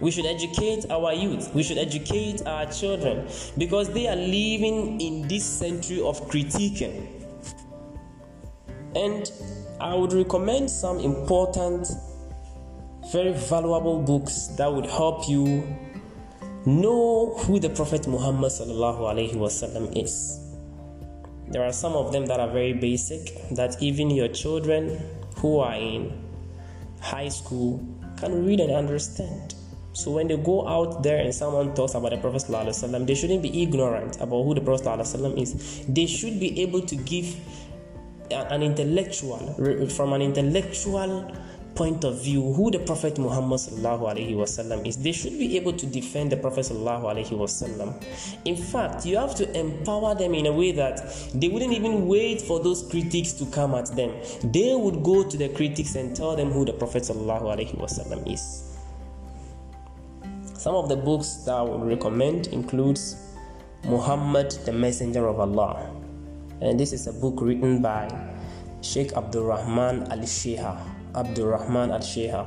We 0.00 0.10
should 0.10 0.26
educate 0.26 0.90
our 0.90 1.12
youth. 1.12 1.52
We 1.54 1.62
should 1.62 1.78
educate 1.78 2.46
our 2.46 2.66
children 2.66 3.28
because 3.58 3.92
they 3.92 4.08
are 4.08 4.16
living 4.16 5.00
in 5.00 5.26
this 5.26 5.44
century 5.44 6.00
of 6.00 6.20
critiquing. 6.28 7.06
And 8.94 9.30
I 9.80 9.94
would 9.94 10.12
recommend 10.12 10.70
some 10.70 10.98
important, 10.98 11.88
very 13.12 13.32
valuable 13.32 14.02
books 14.02 14.48
that 14.56 14.72
would 14.72 14.86
help 14.86 15.28
you 15.28 15.62
know 16.66 17.34
who 17.38 17.60
the 17.60 17.70
Prophet 17.70 18.08
Muhammad 18.08 18.50
is. 19.96 20.40
There 21.50 21.64
are 21.64 21.72
some 21.72 21.92
of 21.92 22.12
them 22.12 22.26
that 22.26 22.40
are 22.40 22.50
very 22.50 22.72
basic 22.72 23.32
that 23.52 23.80
even 23.80 24.10
your 24.10 24.28
children 24.28 25.00
who 25.36 25.60
are 25.60 25.74
in 25.74 26.12
high 27.00 27.28
school 27.28 27.80
can 28.16 28.44
read 28.44 28.58
and 28.58 28.72
understand. 28.72 29.54
So 29.92 30.10
when 30.10 30.26
they 30.26 30.36
go 30.36 30.66
out 30.68 31.02
there 31.04 31.18
and 31.18 31.32
someone 31.32 31.74
talks 31.74 31.94
about 31.94 32.10
the 32.10 32.18
Prophet 32.18 32.42
ﷺ, 32.42 33.06
they 33.06 33.14
shouldn't 33.14 33.42
be 33.42 33.62
ignorant 33.62 34.16
about 34.16 34.42
who 34.42 34.54
the 34.54 34.60
Prophet 34.60 34.86
ﷺ 34.86 35.40
is. 35.40 35.86
They 35.88 36.06
should 36.06 36.38
be 36.40 36.60
able 36.62 36.82
to 36.82 36.96
give 36.96 37.34
an 38.30 38.62
intellectual 38.62 39.38
from 39.88 40.12
an 40.12 40.22
intellectual 40.22 41.30
point 41.74 42.02
of 42.02 42.20
view 42.22 42.52
who 42.54 42.70
the 42.72 42.78
prophet 42.80 43.18
muhammad 43.18 43.60
wasallam 43.60 44.84
is 44.84 44.96
they 44.96 45.12
should 45.12 45.38
be 45.38 45.56
able 45.56 45.72
to 45.72 45.86
defend 45.86 46.32
the 46.32 46.36
prophet 46.36 46.66
wasallam 46.66 47.94
in 48.44 48.56
fact 48.56 49.06
you 49.06 49.16
have 49.16 49.34
to 49.34 49.44
empower 49.56 50.14
them 50.16 50.34
in 50.34 50.46
a 50.46 50.52
way 50.52 50.72
that 50.72 51.00
they 51.34 51.48
wouldn't 51.48 51.72
even 51.72 52.08
wait 52.08 52.42
for 52.42 52.58
those 52.60 52.82
critics 52.90 53.32
to 53.32 53.46
come 53.46 53.74
at 53.74 53.86
them. 53.94 54.10
They 54.52 54.74
would 54.74 55.02
go 55.04 55.22
to 55.28 55.36
the 55.36 55.48
critics 55.50 55.94
and 55.94 56.16
tell 56.16 56.34
them 56.34 56.50
who 56.50 56.64
the 56.64 56.72
prophet 56.72 57.04
wasallam 57.04 58.32
is. 58.32 58.76
Some 60.58 60.74
of 60.74 60.88
the 60.88 60.96
books 60.96 61.44
that 61.46 61.54
i 61.54 61.62
would 61.62 61.86
recommend 61.86 62.48
includes 62.48 63.16
muhammad 63.84 64.50
the 64.66 64.72
messenger 64.72 65.28
of 65.28 65.38
allah 65.38 65.88
and 66.60 66.78
this 66.78 66.92
is 66.92 67.06
a 67.06 67.12
book 67.12 67.40
written 67.40 67.80
by 67.80 68.08
Sheikh 68.80 69.12
Abdul 69.12 69.44
Rahman 69.44 70.10
Al 70.10 70.18
Sheha. 70.18 70.78
Abdul 71.14 71.46
Rahman 71.48 71.90
Al 71.90 72.00
Sheha. 72.00 72.46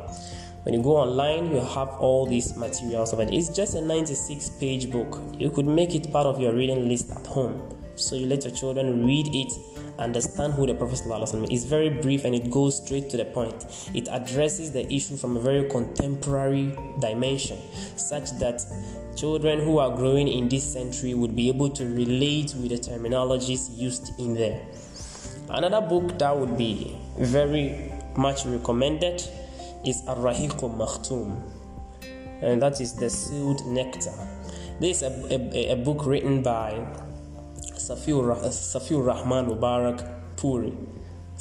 When 0.63 0.75
you 0.75 0.83
go 0.83 0.97
online, 0.97 1.51
you 1.51 1.59
have 1.59 1.89
all 1.99 2.25
these 2.25 2.55
materials 2.55 3.13
of 3.13 3.19
it. 3.19 3.33
It's 3.33 3.49
just 3.49 3.75
a 3.75 3.81
96 3.81 4.49
page 4.59 4.91
book. 4.91 5.21
You 5.39 5.49
could 5.49 5.65
make 5.65 5.95
it 5.95 6.11
part 6.11 6.27
of 6.27 6.39
your 6.39 6.53
reading 6.53 6.87
list 6.87 7.09
at 7.11 7.25
home. 7.25 7.77
So 7.95 8.15
you 8.15 8.25
let 8.25 8.43
your 8.43 8.53
children 8.53 9.05
read 9.05 9.33
it, 9.33 9.53
understand 9.99 10.53
who 10.53 10.65
the 10.65 10.73
Prophet 10.73 11.01
is. 11.01 11.33
It's 11.49 11.65
very 11.65 11.89
brief 11.89 12.25
and 12.25 12.33
it 12.33 12.49
goes 12.49 12.83
straight 12.83 13.09
to 13.11 13.17
the 13.17 13.25
point. 13.25 13.65
It 13.93 14.07
addresses 14.09 14.71
the 14.71 14.91
issue 14.91 15.17
from 15.17 15.37
a 15.37 15.39
very 15.39 15.69
contemporary 15.69 16.75
dimension, 16.99 17.59
such 17.95 18.31
that 18.39 18.63
children 19.21 19.59
who 19.59 19.77
are 19.77 19.95
growing 19.95 20.27
in 20.27 20.49
this 20.49 20.73
century 20.73 21.13
would 21.13 21.35
be 21.35 21.47
able 21.47 21.69
to 21.69 21.85
relate 21.85 22.55
with 22.55 22.69
the 22.69 22.77
terminologies 22.77 23.69
used 23.77 24.19
in 24.19 24.33
there. 24.33 24.59
Another 25.47 25.79
book 25.79 26.17
that 26.17 26.35
would 26.35 26.57
be 26.57 26.97
very 27.19 27.93
much 28.17 28.47
recommended 28.47 29.21
is 29.85 30.01
Ar-Rahiq 30.07 30.57
Makhtum, 30.75 31.39
and 32.41 32.59
that 32.63 32.81
is 32.81 32.95
the 32.95 33.11
sealed 33.11 33.63
nectar. 33.67 34.11
This 34.79 35.03
is 35.03 35.03
a, 35.03 35.35
a, 35.55 35.73
a 35.73 35.75
book 35.75 36.07
written 36.07 36.41
by 36.41 36.83
Safiur 37.75 39.05
Rahman 39.05 39.45
Mubarak 39.45 40.03
Puri. 40.35 40.73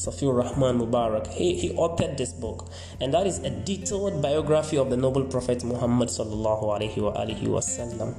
Safiur 0.06 0.36
Rahman 0.36 0.78
Mubarak. 0.78 1.26
He, 1.28 1.54
he 1.54 1.70
authored 1.70 2.16
this 2.16 2.32
book, 2.32 2.68
and 3.00 3.12
that 3.12 3.26
is 3.26 3.38
a 3.40 3.50
detailed 3.50 4.22
biography 4.22 4.78
of 4.78 4.90
the 4.90 4.96
noble 4.96 5.24
Prophet 5.24 5.62
Muhammad 5.64 6.08
sallallahu 6.08 6.64
alaihi 6.64 6.96
wasallam. 6.96 8.14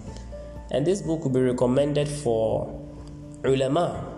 And 0.71 0.85
this 0.85 1.01
book 1.01 1.23
will 1.23 1.31
be 1.31 1.41
recommended 1.41 2.07
for 2.07 2.79
ulama 3.43 4.11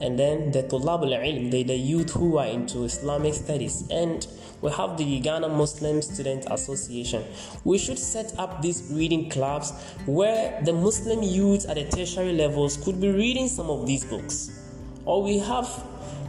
and 0.00 0.18
then 0.18 0.52
the 0.52 0.62
Tulab 0.62 1.02
al-Ilm, 1.02 1.50
the, 1.50 1.64
the 1.64 1.76
youth 1.76 2.12
who 2.12 2.38
are 2.38 2.46
into 2.46 2.84
Islamic 2.84 3.34
studies, 3.34 3.84
and 3.90 4.26
we 4.62 4.70
have 4.70 4.96
the 4.96 5.20
Ghana 5.20 5.48
Muslim 5.48 6.02
Student 6.02 6.46
Association. 6.50 7.24
We 7.64 7.78
should 7.78 7.98
set 7.98 8.32
up 8.38 8.62
these 8.62 8.90
reading 8.92 9.28
clubs 9.28 9.72
where 10.06 10.60
the 10.62 10.72
Muslim 10.72 11.22
youth 11.22 11.68
at 11.68 11.74
the 11.76 11.84
tertiary 11.84 12.32
levels 12.32 12.76
could 12.76 13.00
be 13.00 13.10
reading 13.10 13.48
some 13.48 13.70
of 13.70 13.86
these 13.86 14.04
books. 14.04 14.50
Or 15.04 15.22
we 15.22 15.38
have 15.38 15.66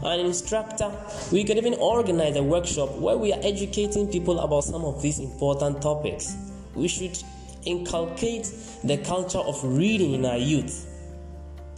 an 0.03 0.19
instructor. 0.19 0.91
We 1.31 1.43
could 1.43 1.57
even 1.57 1.73
organize 1.75 2.35
a 2.35 2.43
workshop 2.43 2.97
where 2.97 3.17
we 3.17 3.33
are 3.33 3.39
educating 3.43 4.07
people 4.07 4.39
about 4.39 4.63
some 4.63 4.83
of 4.85 5.01
these 5.01 5.19
important 5.19 5.81
topics. 5.81 6.35
We 6.75 6.87
should 6.87 7.17
inculcate 7.65 8.51
the 8.83 8.97
culture 8.97 9.39
of 9.39 9.61
reading 9.63 10.13
in 10.13 10.25
our 10.25 10.37
youth. 10.37 10.85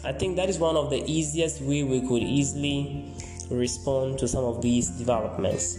I 0.04 0.12
think 0.12 0.36
that 0.36 0.50
is 0.50 0.60
one 0.60 0.76
of 0.76 0.90
the 0.90 1.04
easiest 1.06 1.62
way 1.62 1.84
we 1.84 2.02
could 2.02 2.24
easily 2.24 3.14
respond 3.50 4.20
to 4.20 4.28
some 4.28 4.44
of 4.44 4.62
these 4.62 4.90
developments. 4.90 5.78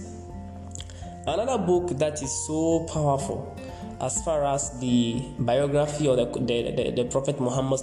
Another 1.27 1.59
book 1.59 1.89
that 1.99 2.23
is 2.23 2.47
so 2.47 2.85
powerful 2.93 3.57
as 4.01 4.23
far 4.25 4.45
as 4.45 4.79
the 4.81 5.23
biography 5.39 6.09
of 6.09 6.17
the, 6.17 6.27
the, 6.27 6.73
the, 6.73 6.91
the 6.91 7.05
Prophet 7.05 7.41
Muhammad 7.41 7.81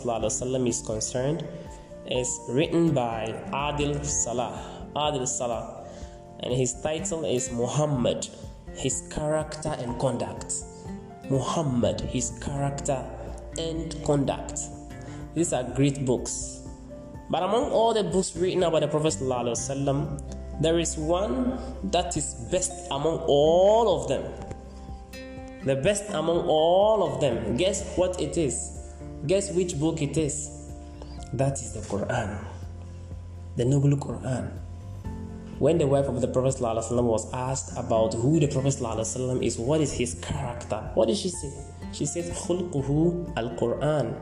is 0.68 0.82
concerned 0.82 1.48
is 2.10 2.40
written 2.50 2.94
by 2.94 3.34
Adil 3.54 4.04
Salah. 4.04 4.88
Adil 4.96 5.28
Salah. 5.28 5.86
And 6.42 6.54
his 6.54 6.82
title 6.82 7.26
is 7.26 7.52
Muhammad, 7.52 8.28
his 8.74 9.04
character 9.12 9.76
and 9.80 10.00
conduct. 10.00 10.54
Muhammad, 11.30 12.02
his 12.02 12.32
character 12.42 13.06
and 13.58 13.96
conduct. 14.06 14.60
These 15.36 15.54
are 15.54 15.64
great 15.64 16.06
books. 16.06 16.68
But 17.30 17.44
among 17.44 17.72
all 17.72 17.94
the 17.94 18.04
books 18.04 18.36
written 18.36 18.64
about 18.64 18.82
the 18.82 18.88
Prophet, 18.88 19.18
there 20.62 20.80
is 20.80 20.98
one 20.98 21.60
that 21.92 22.18
is 22.18 22.34
best 22.52 22.88
among 22.90 23.20
all 23.28 24.02
of 24.02 24.08
them. 24.08 24.24
The 25.66 25.76
best 25.76 26.10
among 26.10 26.48
all 26.48 27.04
of 27.04 27.22
them. 27.22 27.58
Guess 27.58 27.96
what 27.96 28.20
it 28.20 28.38
is? 28.38 28.80
Guess 29.28 29.52
which 29.52 29.78
book 29.78 30.02
it 30.02 30.18
is? 30.18 30.59
That 31.33 31.55
is 31.55 31.73
the 31.73 31.81
Quran, 31.81 32.45
the 33.57 33.65
noble 33.65 33.97
Quran. 33.97 34.51
When 35.59 35.79
the 35.79 35.87
wife 35.87 36.07
of 36.07 36.21
the 36.21 36.29
Prophet 36.29 36.61
ﷺ 36.61 37.03
was 37.03 37.33
asked 37.33 37.77
about 37.77 38.15
who 38.15 38.41
the 38.41 38.49
Prophet 38.49 38.75
ﷺ 38.75 39.43
is, 39.43 39.59
what 39.59 39.81
is 39.81 39.93
his 39.93 40.15
character? 40.15 40.91
What 40.95 41.07
did 41.09 41.17
she 41.17 41.29
say? 41.29 41.53
She 41.93 42.07
said, 42.07 42.25
خلقه 42.25 43.37
al-Quran. 43.37 44.15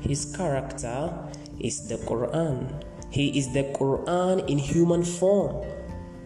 His 0.00 0.34
character 0.34 1.12
is 1.60 1.88
the 1.88 1.96
Quran. 1.98 2.84
He 3.10 3.38
is 3.38 3.52
the 3.52 3.64
Quran 3.74 4.48
in 4.48 4.58
human 4.58 5.04
form. 5.04 5.64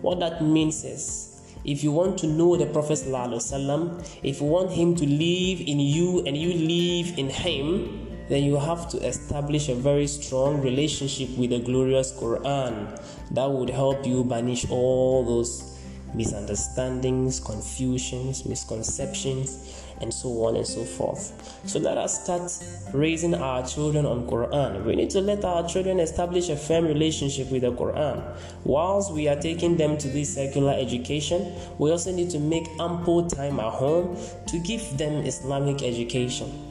What 0.01 0.21
that 0.21 0.43
means 0.43 0.85
is, 0.85 1.41
if 1.65 1.83
you 1.85 1.93
want 1.93 2.19
to 2.19 2.27
know 2.27 2.57
the 2.57 2.67
Prophet 2.67 2.99
ﷺ, 2.99 4.21
if 4.23 4.41
you 4.41 4.47
want 4.47 4.71
him 4.71 4.95
to 4.97 5.07
live 5.07 5.61
in 5.61 5.81
you 5.81 6.23
and 6.27 6.37
you 6.37 6.53
live 6.53 7.19
in 7.19 7.29
him, 7.29 8.08
then 8.30 8.44
you 8.44 8.58
have 8.58 8.88
to 8.90 8.98
establish 9.06 9.70
a 9.70 9.76
very 9.76 10.08
strong 10.08 10.62
relationship 10.62 11.30
with 11.38 11.50
the 11.50 11.60
glorious 11.60 12.12
Quran 12.14 13.00
that 13.32 13.50
would 13.50 13.70
help 13.70 14.06
you 14.06 14.24
banish 14.24 14.70
all 14.70 15.26
those 15.26 15.78
misunderstandings, 16.14 17.40
confusions, 17.40 18.46
misconceptions, 18.46 19.84
and 20.02 20.14
so 20.14 20.30
on 20.46 20.56
and 20.56 20.66
so 20.66 20.84
forth. 20.84 21.62
So 21.66 21.80
let 21.80 21.98
us 21.98 22.24
start 22.24 22.52
raising 22.94 23.34
our 23.36 23.66
children 23.68 24.06
on 24.06 24.28
Quran. 24.28 24.86
We 24.86 24.96
need 24.96 25.10
to 25.12 25.22
let 25.22 25.44
our 25.44 25.68
children 25.68 26.00
establish 26.00 26.50
a 26.50 26.56
firm 26.56 26.86
relationship 26.86 27.52
with 27.52 27.62
the 27.64 27.72
Quran. 27.72 28.24
Whilst 28.64 29.12
we 29.12 29.28
are 29.28 29.40
taking 29.40 29.78
them 29.78 29.98
to 29.98 30.08
this 30.08 30.34
secular 30.36 30.74
education, 30.74 31.54
we 31.78 31.92
also 31.92 32.12
need 32.12 32.30
to 32.32 32.40
make 32.40 32.68
ample 32.80 33.28
time 33.28 33.60
at 33.60 33.74
home 33.74 34.18
to 34.48 34.60
give 34.60 34.98
them 34.98 35.26
Islamic 35.26 35.84
education. 35.84 36.69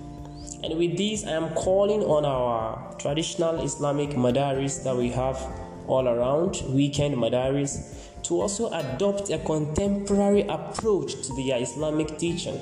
And 0.65 0.77
with 0.77 0.97
this, 0.97 1.25
I 1.25 1.33
am 1.33 1.51
calling 1.55 2.03
on 2.03 2.25
our 2.25 2.95
traditional 2.99 3.61
Islamic 3.61 4.11
madaris 4.11 4.83
that 4.83 4.97
we 4.97 5.09
have 5.11 5.41
all 5.87 6.09
around, 6.09 6.63
weekend 6.69 7.15
madaris, 7.15 8.23
to 8.25 8.41
also 8.41 8.69
adopt 8.73 9.31
a 9.31 9.39
contemporary 9.39 10.43
approach 10.43 11.15
to 11.27 11.35
their 11.37 11.63
Islamic 11.63 12.19
teaching. 12.19 12.61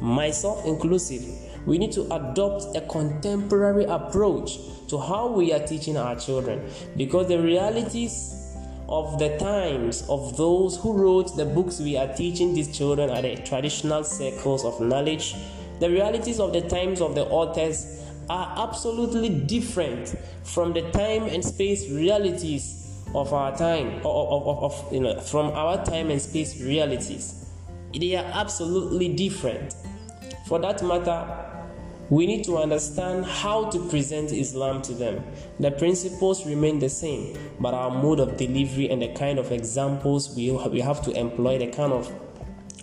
Myself 0.00 0.64
inclusive, 0.64 1.24
we 1.66 1.76
need 1.76 1.90
to 1.92 2.02
adopt 2.14 2.76
a 2.76 2.80
contemporary 2.82 3.84
approach 3.84 4.58
to 4.86 4.98
how 4.98 5.26
we 5.26 5.52
are 5.52 5.66
teaching 5.66 5.96
our 5.96 6.14
children 6.16 6.70
because 6.96 7.26
the 7.26 7.40
realities 7.40 8.56
of 8.88 9.18
the 9.18 9.36
times 9.38 10.02
of 10.08 10.36
those 10.36 10.76
who 10.78 10.92
wrote 10.92 11.36
the 11.36 11.44
books 11.44 11.78
we 11.80 11.96
are 11.96 12.10
teaching 12.14 12.54
these 12.54 12.74
children 12.74 13.10
are 13.10 13.20
the 13.20 13.36
traditional 13.36 14.02
circles 14.02 14.64
of 14.64 14.80
knowledge 14.80 15.34
the 15.80 15.90
realities 15.90 16.40
of 16.40 16.52
the 16.52 16.62
times 16.62 17.00
of 17.00 17.14
the 17.14 17.24
authors 17.26 18.02
are 18.30 18.68
absolutely 18.68 19.28
different 19.30 20.14
from 20.44 20.72
the 20.72 20.82
time 20.90 21.24
and 21.24 21.44
space 21.44 21.88
realities 21.90 23.02
of 23.14 23.32
our 23.32 23.56
time, 23.56 23.96
of, 24.04 24.06
of, 24.06 24.62
of, 24.64 24.92
you 24.92 25.00
know, 25.00 25.18
from 25.20 25.46
our 25.52 25.82
time 25.84 26.10
and 26.10 26.20
space 26.20 26.60
realities. 26.60 27.46
They 27.98 28.16
are 28.16 28.30
absolutely 28.34 29.14
different. 29.14 29.74
For 30.46 30.58
that 30.58 30.82
matter, 30.82 31.26
we 32.10 32.26
need 32.26 32.44
to 32.44 32.56
understand 32.56 33.26
how 33.26 33.70
to 33.70 33.78
present 33.88 34.32
Islam 34.32 34.80
to 34.82 34.94
them. 34.94 35.22
The 35.60 35.70
principles 35.70 36.46
remain 36.46 36.78
the 36.78 36.88
same, 36.88 37.36
but 37.60 37.74
our 37.74 37.90
mode 37.90 38.20
of 38.20 38.36
delivery 38.36 38.88
and 38.90 39.02
the 39.02 39.12
kind 39.12 39.38
of 39.38 39.52
examples 39.52 40.34
we 40.34 40.48
have 40.80 41.02
to 41.02 41.12
employ, 41.12 41.58
the 41.58 41.66
kind 41.66 41.92
of 41.92 42.10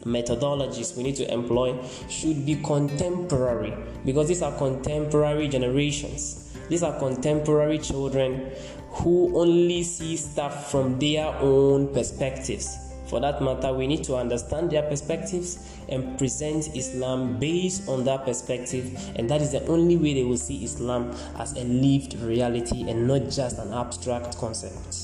methodologies 0.05 0.95
we 0.95 1.03
need 1.03 1.15
to 1.15 1.31
employ 1.33 1.75
should 2.09 2.45
be 2.45 2.55
contemporary 2.63 3.73
because 4.05 4.27
these 4.27 4.41
are 4.41 4.55
contemporary 4.57 5.47
generations. 5.47 6.55
These 6.69 6.83
are 6.83 6.97
contemporary 6.99 7.79
children 7.79 8.51
who 8.89 9.37
only 9.37 9.83
see 9.83 10.15
stuff 10.15 10.71
from 10.71 10.97
their 10.99 11.27
own 11.39 11.93
perspectives. 11.93 12.77
For 13.07 13.19
that 13.19 13.41
matter, 13.41 13.71
we 13.71 13.85
need 13.85 14.03
to 14.05 14.15
understand 14.15 14.71
their 14.71 14.81
perspectives 14.81 15.59
and 15.89 16.17
present 16.17 16.75
Islam 16.75 17.37
based 17.37 17.87
on 17.87 18.03
that 18.05 18.25
perspective, 18.25 18.97
and 19.15 19.29
that 19.29 19.41
is 19.41 19.51
the 19.51 19.65
only 19.67 19.95
way 19.95 20.15
they 20.15 20.23
will 20.23 20.37
see 20.37 20.63
Islam 20.63 21.15
as 21.37 21.53
a 21.53 21.63
lived 21.63 22.15
reality 22.15 22.89
and 22.89 23.07
not 23.07 23.29
just 23.29 23.59
an 23.59 23.73
abstract 23.73 24.37
concept. 24.37 24.97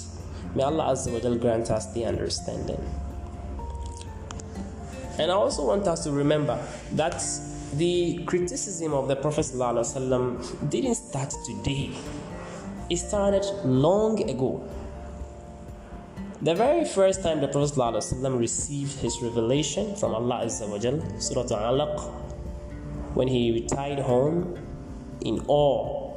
May 0.55 0.63
Allah 0.63 0.85
Azza 0.85 1.11
wa 1.13 1.37
grant 1.37 1.69
us 1.69 1.93
the 1.93 2.05
understanding. 2.05 2.81
And 5.19 5.31
I 5.31 5.35
also 5.35 5.65
want 5.65 5.87
us 5.87 6.03
to 6.05 6.11
remember 6.11 6.57
that 6.93 7.23
the 7.73 8.23
criticism 8.25 8.93
of 8.93 9.07
the 9.07 9.15
Prophet 9.15 9.45
didn't 10.69 10.95
start 10.95 11.33
today, 11.45 11.91
it 12.89 12.97
started 12.97 13.45
long 13.63 14.29
ago. 14.29 14.67
The 16.41 16.55
very 16.55 16.85
first 16.85 17.23
time 17.23 17.39
the 17.39 17.47
Prophet 17.47 17.77
received 18.37 18.99
his 18.99 19.21
revelation 19.21 19.95
from 19.95 20.15
Allah 20.15 20.41
Azza 20.45 21.21
Surah 21.21 21.43
Al-Alaq, 21.43 21.99
when 23.13 23.27
he 23.27 23.51
retired 23.51 23.99
home 23.99 24.57
in 25.21 25.43
awe 25.47 26.13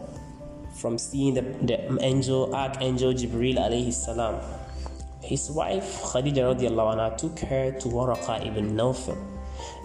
from 0.77 0.99
seeing 0.99 1.35
the, 1.35 1.43
the 1.43 2.03
angel, 2.03 2.55
Archangel 2.55 3.13
Jibril 3.13 3.57
alayhi 3.59 3.93
salam 3.93 4.41
his 5.25 5.51
wife 5.51 6.01
Khadija 6.11 6.43
radiallahu 6.53 6.97
anha 6.97 7.17
took 7.17 7.39
her 7.41 7.73
to 7.73 7.89
Waraqa 7.89 8.47
ibn 8.47 8.77
Nawfal. 8.77 9.17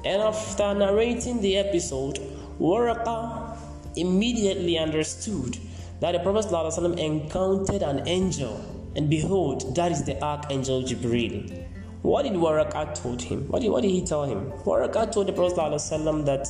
And 0.06 0.21
after 0.21 0.73
narrating 0.73 1.41
the 1.41 1.58
episode, 1.58 2.19
Waraqa 2.60 3.58
immediately 3.95 4.78
understood 4.78 5.58
that 5.99 6.13
the 6.13 6.19
Prophet 6.19 6.49
ﷺ 6.49 6.97
encountered 6.97 7.82
an 7.82 8.08
angel, 8.08 8.60
and 8.95 9.10
behold, 9.10 9.75
that 9.75 9.91
is 9.91 10.04
the 10.04 10.21
Archangel 10.23 10.84
Jibril. 10.84 11.65
What 12.02 12.23
did 12.23 12.34
Waraqa 12.34 12.95
told 12.95 13.21
him? 13.21 13.47
What 13.49 13.62
did, 13.62 13.71
what 13.71 13.82
did 13.82 13.91
he 13.91 14.06
tell 14.06 14.23
him? 14.23 14.52
Waraqa 14.63 15.12
told 15.12 15.28
the 15.28 15.34
Prophet 15.34 15.58
ﷺ 15.58 16.25
that 16.25 16.47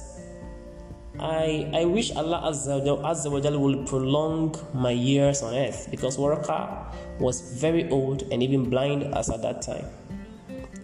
I, 1.20 1.70
I 1.74 1.86
wish 1.86 2.16
Allah 2.16 2.42
Azza, 2.46 2.80
wa 2.82 3.60
will 3.60 3.84
prolong 3.84 4.56
my 4.74 4.92
years 4.92 5.42
on 5.42 5.54
earth 5.54 5.90
because 5.92 6.16
Waraqa 6.18 6.94
was 7.20 7.42
very 7.60 7.90
old 7.90 8.24
and 8.32 8.42
even 8.42 8.70
blind 8.70 9.04
as 9.16 9.30
at 9.30 9.42
that 9.42 9.62
time. 9.62 9.86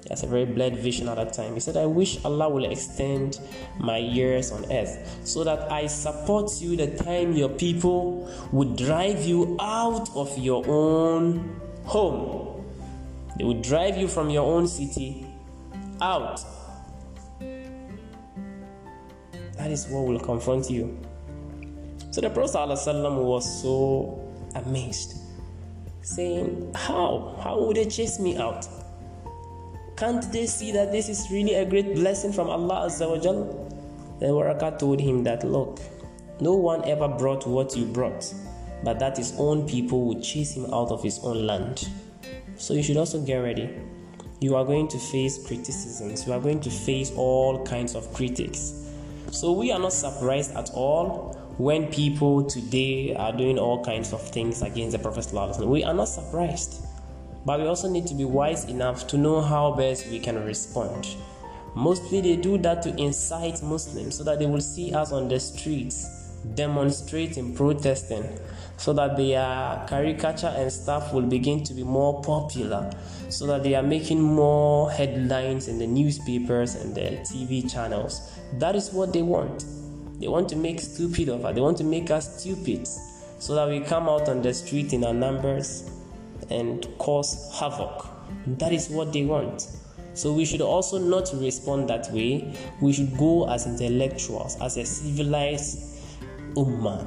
That's 0.07 0.23
a 0.23 0.27
very 0.27 0.45
blurred 0.45 0.75
vision 0.75 1.07
at 1.07 1.15
that 1.15 1.33
time. 1.33 1.53
He 1.53 1.59
said, 1.61 1.77
I 1.77 1.85
wish 1.85 2.23
Allah 2.25 2.49
will 2.49 2.65
extend 2.65 3.39
my 3.79 3.97
years 3.97 4.51
on 4.51 4.69
earth 4.71 5.21
so 5.23 5.43
that 5.45 5.71
I 5.71 5.87
support 5.87 6.51
you 6.61 6.75
the 6.75 6.87
time 6.97 7.33
your 7.33 7.49
people 7.49 8.29
would 8.51 8.75
drive 8.75 9.23
you 9.23 9.55
out 9.59 10.09
of 10.15 10.37
your 10.37 10.63
own 10.67 11.59
home. 11.85 12.65
They 13.37 13.45
would 13.45 13.61
drive 13.61 13.97
you 13.97 14.07
from 14.07 14.29
your 14.29 14.43
own 14.43 14.67
city 14.67 15.25
out 16.01 16.41
that 19.65 19.71
is 19.71 19.87
what 19.87 20.05
will 20.05 20.19
confront 20.19 20.69
you. 20.69 20.95
So 22.11 22.21
the 22.21 22.29
Prophet 22.29 22.55
ﷺ 22.55 23.23
was 23.23 23.63
so 23.63 24.31
amazed. 24.53 25.17
saying, 26.03 26.71
How? 26.75 27.35
How 27.43 27.59
would 27.59 27.75
they 27.75 27.85
chase 27.85 28.19
me 28.19 28.37
out? 28.37 28.67
Can't 29.97 30.31
they 30.31 30.45
see 30.45 30.71
that 30.71 30.91
this 30.91 31.09
is 31.09 31.31
really 31.31 31.55
a 31.55 31.65
great 31.65 31.95
blessing 31.95 32.31
from 32.31 32.47
Allah 32.47 32.85
Azza 32.85 33.09
wa 33.09 33.17
Jal? 33.17 33.43
Then 34.19 34.29
Waraqa 34.29 34.77
told 34.77 34.99
him 34.99 35.23
that, 35.23 35.43
Look, 35.43 35.79
no 36.39 36.53
one 36.53 36.87
ever 36.87 37.07
brought 37.07 37.47
what 37.47 37.75
you 37.75 37.85
brought, 37.85 38.31
but 38.83 38.99
that 38.99 39.17
his 39.17 39.33
own 39.39 39.67
people 39.67 40.05
would 40.05 40.21
chase 40.21 40.55
him 40.55 40.65
out 40.71 40.91
of 40.91 41.01
his 41.01 41.17
own 41.23 41.47
land. 41.47 41.89
So 42.55 42.75
you 42.75 42.83
should 42.83 42.97
also 42.97 43.19
get 43.19 43.37
ready. 43.37 43.67
You 44.41 44.55
are 44.57 44.63
going 44.63 44.89
to 44.89 44.99
face 44.99 45.43
criticisms, 45.47 46.27
you 46.27 46.33
are 46.33 46.39
going 46.39 46.59
to 46.59 46.69
face 46.69 47.11
all 47.15 47.65
kinds 47.65 47.95
of 47.95 48.13
critics. 48.13 48.84
So 49.35 49.51
we 49.51 49.69
are 49.73 49.79
not 49.79 49.91
surprised 49.91 50.55
at 50.55 50.71
all 50.73 51.33
when 51.57 51.87
people 51.87 52.45
today 52.45 53.13
are 53.15 53.33
doing 53.33 53.59
all 53.59 53.83
kinds 53.83 54.13
of 54.13 54.21
things 54.21 54.61
against 54.61 54.93
the 54.93 54.99
Prophet. 54.99 55.27
We 55.59 55.83
are 55.83 55.93
not 55.93 56.05
surprised. 56.05 56.85
But 57.45 57.59
we 57.59 57.67
also 57.67 57.89
need 57.89 58.07
to 58.07 58.13
be 58.13 58.23
wise 58.23 58.63
enough 58.69 59.07
to 59.07 59.17
know 59.17 59.41
how 59.41 59.73
best 59.73 60.07
we 60.07 60.21
can 60.21 60.41
respond. 60.45 61.17
Mostly 61.75 62.21
they 62.21 62.37
do 62.37 62.57
that 62.59 62.81
to 62.83 62.95
incite 62.97 63.61
Muslims 63.61 64.17
so 64.17 64.23
that 64.23 64.39
they 64.39 64.45
will 64.45 64.61
see 64.61 64.93
us 64.93 65.11
on 65.11 65.27
the 65.27 65.41
streets 65.41 66.25
demonstrating, 66.53 67.53
protesting, 67.55 68.39
so 68.77 68.93
that 68.93 69.17
their 69.17 69.83
caricature 69.87 70.53
and 70.55 70.71
stuff 70.71 71.13
will 71.13 71.23
begin 71.23 71.63
to 71.63 71.73
be 71.73 71.83
more 71.83 72.21
popular, 72.21 72.91
so 73.29 73.47
that 73.47 73.63
they 73.63 73.73
are 73.73 73.83
making 73.83 74.21
more 74.21 74.91
headlines 74.91 75.67
in 75.67 75.79
the 75.79 75.87
newspapers 75.87 76.75
and 76.75 76.93
the 76.93 77.17
TV 77.23 77.69
channels. 77.69 78.34
That 78.53 78.75
is 78.75 78.91
what 78.91 79.13
they 79.13 79.21
want. 79.21 79.65
They 80.19 80.27
want 80.27 80.47
to 80.49 80.55
make 80.55 80.79
stupid 80.79 81.29
of 81.29 81.43
us, 81.45 81.55
they 81.55 81.61
want 81.61 81.77
to 81.77 81.83
make 81.83 82.09
us 82.09 82.39
stupid, 82.41 82.87
so 83.39 83.53
that 83.55 83.67
we 83.67 83.81
come 83.81 84.07
out 84.07 84.29
on 84.29 84.41
the 84.41 84.53
street 84.53 84.93
in 84.93 85.03
our 85.03 85.13
numbers 85.13 85.89
and 86.49 86.87
cause 86.97 87.51
havoc. 87.59 88.07
That 88.47 88.71
is 88.71 88.89
what 88.89 89.11
they 89.11 89.25
want. 89.25 89.67
So 90.13 90.31
we 90.31 90.45
should 90.45 90.61
also 90.61 90.97
not 90.97 91.29
respond 91.33 91.89
that 91.89 92.09
way. 92.11 92.55
We 92.79 92.93
should 92.93 93.17
go 93.17 93.49
as 93.49 93.67
intellectuals, 93.67 94.55
as 94.61 94.77
a 94.77 94.85
civilized 94.85 95.99
ummah. 96.55 97.05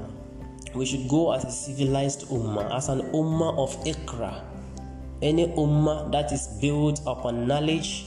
We 0.74 0.85
should 0.85 1.09
go 1.09 1.33
as 1.33 1.44
a 1.44 1.51
civilized 1.51 2.29
ummah, 2.29 2.74
as 2.77 2.90
an 2.90 3.01
ummah 3.12 3.57
of 3.57 3.74
ikra. 3.85 4.44
Any 5.22 5.46
ummah 5.46 6.12
that 6.12 6.31
is 6.33 6.46
built 6.61 7.01
upon 7.07 7.46
knowledge 7.46 8.05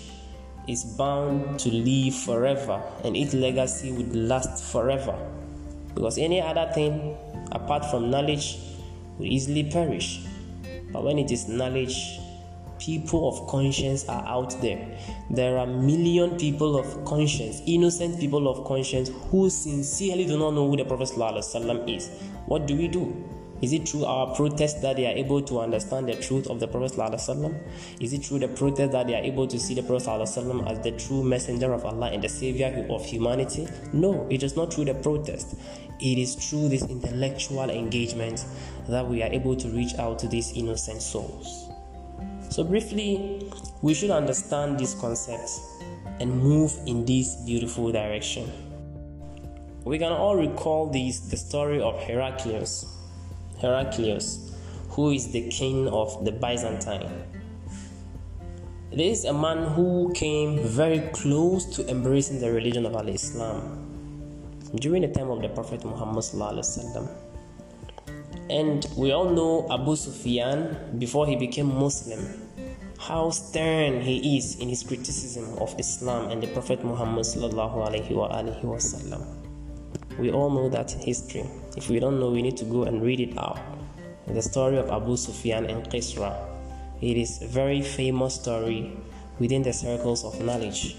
is 0.68 0.84
bound 0.84 1.60
to 1.60 1.70
live 1.70 2.16
forever 2.16 2.82
and 3.04 3.16
its 3.16 3.34
legacy 3.34 3.92
would 3.92 4.16
last 4.16 4.72
forever. 4.72 5.18
Because 5.96 6.18
any 6.18 6.42
other 6.42 6.72
thing 6.74 7.18
apart 7.52 7.86
from 7.86 8.10
knowledge 8.10 8.60
will 9.18 9.26
easily 9.26 9.70
perish. 9.70 10.26
But 10.92 11.04
when 11.04 11.20
it 11.20 11.32
is 11.32 11.48
knowledge, 11.48 12.20
people 12.80 13.28
of 13.30 13.48
conscience 13.48 14.08
are 14.10 14.26
out 14.26 14.60
there. 14.62 14.98
There 15.30 15.58
are 15.58 15.68
million 15.68 16.38
people 16.38 16.78
of 16.78 17.06
conscience, 17.06 17.62
innocent 17.66 18.20
people 18.20 18.48
of 18.48 18.66
conscience, 18.66 19.10
who 19.30 19.50
sincerely 19.50 20.26
do 20.26 20.38
not 20.38 20.52
know 20.52 20.70
who 20.70 20.78
the 20.78 20.86
Prophet 20.86 21.10
ﷺ 21.10 21.96
is. 21.96 22.10
What 22.48 22.66
do 22.66 22.76
we 22.76 22.88
do? 22.88 23.24
Is 23.62 23.74
it 23.74 23.88
through 23.88 24.06
our 24.06 24.36
protest 24.36 24.82
that 24.82 24.96
they 24.96 25.06
are 25.06 25.16
able 25.16 25.42
to 25.44 25.60
understand 25.60 26.08
the 26.08 26.16
truth 26.16 26.48
of 26.48 26.60
the 26.60 26.68
Prophet? 26.68 26.98
Is 28.00 28.14
it 28.14 28.26
through 28.26 28.40
the 28.40 28.48
protest 28.48 28.92
that 28.94 29.08
they 29.08 29.16
are 29.16 29.24
able 29.24 29.48
to 29.48 29.60
see 29.60 29.76
the 29.76 29.84
Prophet 29.84 30.10
as 30.20 30.80
the 30.80 30.96
true 30.98 31.24
messenger 31.24 31.72
of 31.74 31.86
Allah 31.86 32.10
and 32.10 32.24
the 32.24 32.30
savior 32.30 32.88
of 32.90 33.06
humanity? 33.06 33.68
No, 33.94 34.28
it 34.30 34.42
is 34.42 34.56
not 34.56 34.74
through 34.74 34.86
the 34.86 34.96
protest. 34.96 35.56
It 36.00 36.18
is 36.18 36.34
through 36.34 36.70
this 36.70 36.84
intellectual 36.84 37.70
engagement 37.70 38.46
that 38.90 39.08
we 39.08 39.22
are 39.22 39.32
able 39.32 39.56
to 39.56 39.68
reach 39.70 39.94
out 40.00 40.18
to 40.20 40.28
these 40.28 40.52
innocent 40.54 41.02
souls. 41.02 41.70
So, 42.50 42.64
briefly, 42.64 43.52
we 43.84 43.94
should 43.94 44.10
understand 44.10 44.80
these 44.80 44.96
concepts 44.96 45.62
and 46.20 46.36
move 46.36 46.74
in 46.88 47.06
this 47.06 47.36
beautiful 47.46 47.92
direction. 47.92 48.52
We 49.84 49.98
can 49.98 50.12
all 50.12 50.36
recall 50.36 50.88
this 50.88 51.20
the 51.20 51.38
story 51.38 51.82
of 51.82 52.00
Heraclius. 52.00 52.86
Heraclius, 53.62 54.52
who 54.90 55.12
is 55.12 55.32
the 55.32 55.48
king 55.50 55.88
of 55.88 56.26
the 56.26 56.32
Byzantine. 56.32 57.10
This 58.92 59.20
is 59.20 59.26
a 59.26 59.34
man 59.34 59.72
who 59.72 60.12
came 60.14 60.60
very 60.68 61.00
close 61.14 61.66
to 61.78 61.88
embracing 61.88 62.42
the 62.42 62.52
religion 62.52 62.86
of 62.86 62.96
Al 62.96 63.08
Islam 63.08 63.88
during 64.76 65.04
the 65.04 65.08
time 65.08 65.30
of 65.30 65.42
the 65.42 65.50
Prophet 65.50 65.86
Muhammad. 65.86 66.26
And 68.50 68.86
we 68.98 69.12
all 69.14 69.30
know 69.30 69.66
Abu 69.72 69.96
Sufyan 69.96 71.00
before 71.00 71.26
he 71.26 71.38
became 71.38 71.68
Muslim, 71.68 72.20
how 73.00 73.30
stern 73.30 74.02
he 74.02 74.38
is 74.38 74.60
in 74.60 74.68
his 74.68 74.84
criticism 74.84 75.58
of 75.60 75.74
Islam 75.80 76.32
and 76.32 76.44
the 76.44 76.48
Prophet 76.48 76.84
Muhammad. 76.84 77.26
We 80.22 80.30
all 80.30 80.52
know 80.52 80.70
that 80.70 80.92
history. 80.92 81.50
If 81.76 81.90
we 81.90 82.00
don't 82.00 82.20
know, 82.20 82.30
we 82.30 82.44
need 82.44 82.56
to 82.58 82.66
go 82.66 82.84
and 82.84 83.02
read 83.02 83.20
it 83.20 83.36
out. 83.40 83.58
The 84.28 84.44
story 84.44 84.78
of 84.78 84.92
Abu 84.92 85.18
Sufyan 85.18 85.66
and 85.66 85.84
Qisra. 85.90 86.48
It 87.02 87.18
is 87.18 87.42
a 87.42 87.48
very 87.48 87.82
famous 87.82 88.36
story 88.36 88.96
within 89.40 89.64
the 89.64 89.74
circles 89.74 90.24
of 90.24 90.40
knowledge. 90.40 90.96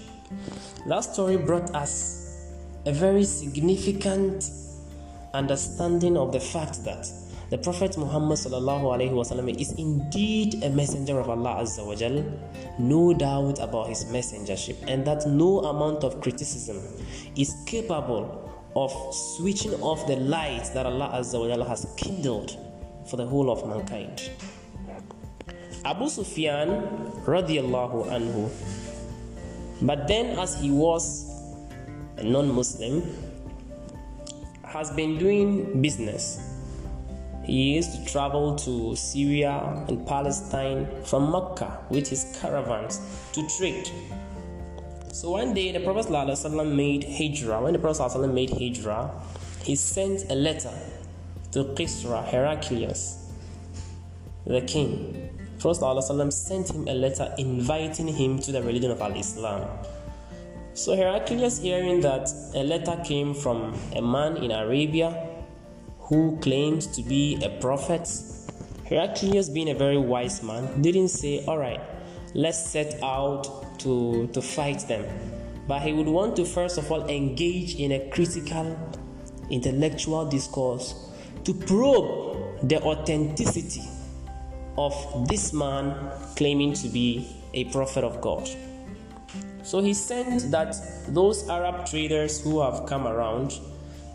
That 0.87 1.05
story 1.05 1.37
brought 1.37 1.73
us 1.73 2.51
a 2.85 2.91
very 2.91 3.23
significant 3.23 4.49
understanding 5.33 6.17
of 6.17 6.33
the 6.33 6.41
fact 6.41 6.83
that 6.83 7.07
the 7.49 7.57
Prophet 7.59 7.97
Muhammad 7.97 8.37
is 9.61 9.71
indeed 9.77 10.63
a 10.65 10.69
messenger 10.69 11.17
of 11.17 11.29
Allah 11.29 11.61
Azza 11.61 11.85
wa 11.85 11.95
Jal, 11.95 12.25
no 12.77 13.13
doubt 13.13 13.59
about 13.59 13.87
his 13.87 14.03
messengership, 14.03 14.75
and 14.89 15.05
that 15.07 15.25
no 15.29 15.59
amount 15.61 16.03
of 16.03 16.19
criticism 16.19 16.81
is 17.37 17.55
capable 17.65 18.42
of 18.75 18.91
switching 19.13 19.73
off 19.81 20.05
the 20.07 20.15
light 20.15 20.69
that 20.73 20.85
Allah 20.85 21.11
Azza 21.13 21.39
wa 21.39 21.47
Jal 21.47 21.63
has 21.63 21.85
kindled 21.97 22.57
for 23.09 23.17
the 23.17 23.25
whole 23.25 23.51
of 23.51 23.67
mankind. 23.67 24.29
Abu 25.85 26.07
Sufyan 26.09 26.69
radiallahu 27.25 28.07
anhu, 28.07 28.49
but 29.81 30.07
then 30.07 30.39
as 30.39 30.59
he 30.59 30.71
was 30.71 31.29
a 32.17 32.23
non 32.23 32.53
Muslim, 32.53 33.03
has 34.63 34.89
been 34.91 35.17
doing 35.17 35.81
business. 35.81 36.39
He 37.43 37.75
used 37.75 37.91
to 37.93 38.11
travel 38.11 38.55
to 38.55 38.95
Syria 38.95 39.85
and 39.89 40.07
Palestine 40.07 40.87
from 41.03 41.29
Mecca 41.31 41.85
with 41.89 42.07
his 42.07 42.37
caravans 42.39 43.01
to 43.33 43.45
trade. 43.57 43.91
So 45.12 45.30
one 45.30 45.54
day 45.54 45.72
the 45.72 45.80
Prophet 45.80 46.06
ﷺ 46.06 46.74
made 46.74 47.04
hijrah. 47.04 47.62
When 47.62 47.72
the 47.72 47.78
Prophet 47.78 48.02
ﷺ 48.02 48.32
made 48.32 48.50
hijrah, 48.50 49.10
he 49.64 49.74
sent 49.74 50.30
a 50.30 50.34
letter 50.34 50.72
to 51.52 51.64
Qisra, 51.64 52.24
Heraclius, 52.28 53.30
the 54.46 54.60
king. 54.60 55.30
Prophet 55.58 55.82
ﷺ 55.82 56.32
sent 56.32 56.70
him 56.70 56.86
a 56.86 56.94
letter 56.94 57.34
inviting 57.38 58.08
him 58.08 58.38
to 58.38 58.52
the 58.52 58.62
religion 58.62 58.90
of 58.90 59.00
Al 59.00 59.16
Islam. 59.16 59.68
So 60.74 60.94
Heraclius, 60.94 61.58
hearing 61.58 62.00
that 62.02 62.30
a 62.54 62.62
letter 62.62 63.00
came 63.04 63.34
from 63.34 63.74
a 63.96 64.00
man 64.00 64.36
in 64.36 64.52
Arabia 64.52 65.26
who 65.98 66.38
claimed 66.40 66.82
to 66.94 67.02
be 67.02 67.42
a 67.42 67.60
prophet, 67.60 68.08
Heraclius, 68.84 69.48
being 69.48 69.70
a 69.70 69.74
very 69.74 69.98
wise 69.98 70.42
man, 70.42 70.80
didn't 70.80 71.08
say, 71.08 71.44
All 71.46 71.58
right, 71.58 71.80
let's 72.33 72.69
set 72.69 73.01
out 73.03 73.79
to, 73.79 74.27
to 74.33 74.41
fight 74.41 74.87
them. 74.87 75.05
But 75.67 75.81
he 75.81 75.93
would 75.93 76.07
want 76.07 76.35
to 76.37 76.45
first 76.45 76.77
of 76.77 76.91
all 76.91 77.07
engage 77.07 77.75
in 77.75 77.91
a 77.91 78.09
critical 78.09 78.77
intellectual 79.49 80.25
discourse 80.25 81.09
to 81.43 81.53
probe 81.53 82.67
the 82.69 82.81
authenticity 82.81 83.83
of 84.77 85.27
this 85.27 85.53
man 85.53 86.11
claiming 86.35 86.73
to 86.73 86.87
be 86.87 87.35
a 87.53 87.65
prophet 87.65 88.03
of 88.03 88.19
God. 88.21 88.49
So 89.63 89.81
he 89.81 89.93
sent 89.93 90.51
that 90.51 90.75
those 91.07 91.47
Arab 91.47 91.85
traders 91.85 92.41
who 92.41 92.61
have 92.61 92.85
come 92.85 93.07
around, 93.07 93.57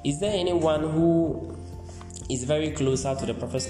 is 0.05 0.21
there 0.21 0.33
anyone 0.33 0.91
who 0.91 1.57
is 2.29 2.45
very 2.45 2.71
closer 2.73 3.15
to 3.15 3.27
the 3.27 3.35
Prophet? 3.35 3.63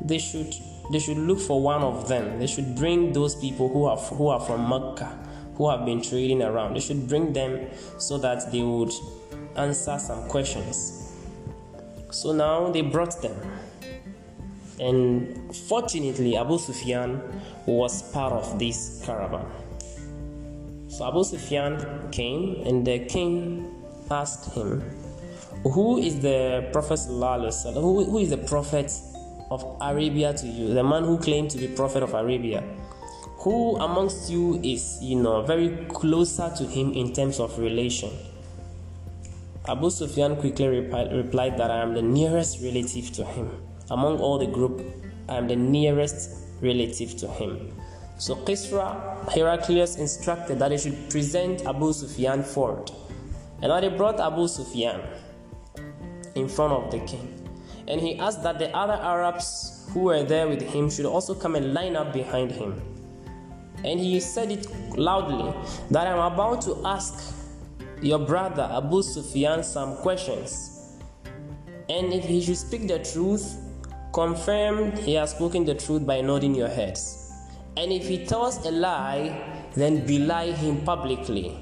They 0.00 0.18
should 0.18 0.54
they 0.90 0.98
should 0.98 1.18
look 1.18 1.40
for 1.40 1.60
one 1.60 1.82
of 1.82 2.08
them. 2.08 2.38
They 2.38 2.46
should 2.46 2.74
bring 2.76 3.12
those 3.12 3.34
people 3.34 3.68
who 3.68 3.84
are 3.84 3.96
who 3.96 4.28
are 4.28 4.40
from 4.40 4.68
Mecca, 4.68 5.18
who 5.56 5.70
have 5.70 5.84
been 5.84 6.02
trading 6.02 6.42
around. 6.42 6.74
They 6.74 6.80
should 6.80 7.08
bring 7.08 7.32
them 7.32 7.68
so 7.98 8.18
that 8.18 8.52
they 8.52 8.62
would 8.62 8.92
answer 9.56 9.98
some 9.98 10.28
questions. 10.28 11.12
So 12.10 12.32
now 12.32 12.70
they 12.70 12.82
brought 12.82 13.20
them. 13.22 13.34
And 14.80 15.54
fortunately, 15.54 16.36
Abu 16.36 16.58
Sufyan 16.58 17.20
was 17.66 18.02
part 18.12 18.32
of 18.32 18.58
this 18.58 19.02
caravan. 19.04 19.46
So 20.88 21.08
Abu 21.08 21.24
Sufyan 21.24 22.10
came 22.10 22.62
and 22.66 22.86
the 22.86 23.00
king 23.00 23.70
asked 24.10 24.52
him, 24.54 24.82
Who 25.62 25.98
is 25.98 26.20
the 26.20 26.68
Prophet? 26.72 27.00
Who, 27.08 28.04
who 28.04 28.18
is 28.18 28.30
the 28.30 28.38
Prophet 28.38 28.92
of 29.50 29.76
Arabia 29.80 30.32
to 30.34 30.46
you, 30.46 30.74
the 30.74 30.82
man 30.82 31.04
who 31.04 31.18
claimed 31.18 31.50
to 31.50 31.58
be 31.58 31.68
prophet 31.68 32.02
of 32.02 32.14
Arabia, 32.14 32.62
who 33.38 33.76
amongst 33.76 34.30
you 34.30 34.60
is, 34.62 34.98
you 35.02 35.16
know, 35.16 35.42
very 35.42 35.86
closer 35.88 36.52
to 36.56 36.64
him 36.64 36.92
in 36.92 37.12
terms 37.12 37.40
of 37.40 37.58
relation? 37.58 38.10
Abu 39.66 39.90
Sufyan 39.90 40.36
quickly 40.36 40.68
replied 40.68 41.58
that 41.58 41.70
I 41.70 41.80
am 41.80 41.94
the 41.94 42.02
nearest 42.02 42.62
relative 42.62 43.12
to 43.12 43.24
him. 43.24 43.50
Among 43.90 44.18
all 44.20 44.38
the 44.38 44.46
group, 44.46 44.82
I 45.28 45.36
am 45.36 45.48
the 45.48 45.56
nearest 45.56 46.30
relative 46.60 47.16
to 47.18 47.28
him. 47.28 47.72
So 48.18 48.36
Kisra, 48.36 49.28
Heraclius 49.32 49.96
instructed 49.96 50.58
that 50.58 50.70
he 50.70 50.78
should 50.78 51.10
present 51.10 51.66
Abu 51.66 51.92
Sufyan 51.92 52.42
forward. 52.42 52.90
And 53.62 53.70
now 53.70 53.80
they 53.80 53.88
brought 53.88 54.20
Abu 54.20 54.48
Sufyan 54.48 55.00
in 56.34 56.48
front 56.48 56.72
of 56.72 56.90
the 56.90 56.98
king. 57.00 57.33
And 57.86 58.00
he 58.00 58.18
asked 58.18 58.42
that 58.42 58.58
the 58.58 58.74
other 58.74 58.94
Arabs 58.94 59.88
who 59.92 60.00
were 60.00 60.22
there 60.22 60.48
with 60.48 60.62
him 60.62 60.90
should 60.90 61.06
also 61.06 61.34
come 61.34 61.54
and 61.54 61.74
line 61.74 61.96
up 61.96 62.12
behind 62.12 62.50
him. 62.50 62.80
And 63.84 64.00
he 64.00 64.18
said 64.20 64.50
it 64.50 64.66
loudly 64.96 65.52
that 65.90 66.06
I'm 66.06 66.32
about 66.32 66.62
to 66.62 66.80
ask 66.86 67.34
your 68.00 68.18
brother 68.18 68.68
Abu 68.72 69.02
Sufyan 69.02 69.62
some 69.62 69.96
questions. 69.98 70.98
And 71.88 72.12
if 72.12 72.24
he 72.24 72.40
should 72.40 72.56
speak 72.56 72.88
the 72.88 72.98
truth, 73.00 73.56
confirm 74.14 74.92
he 74.96 75.14
has 75.14 75.32
spoken 75.32 75.64
the 75.64 75.74
truth 75.74 76.06
by 76.06 76.22
nodding 76.22 76.54
your 76.54 76.68
heads. 76.68 77.32
And 77.76 77.92
if 77.92 78.08
he 78.08 78.24
tells 78.24 78.64
a 78.64 78.70
lie, 78.70 79.68
then 79.74 80.06
belie 80.06 80.52
him 80.52 80.80
publicly. 80.82 81.58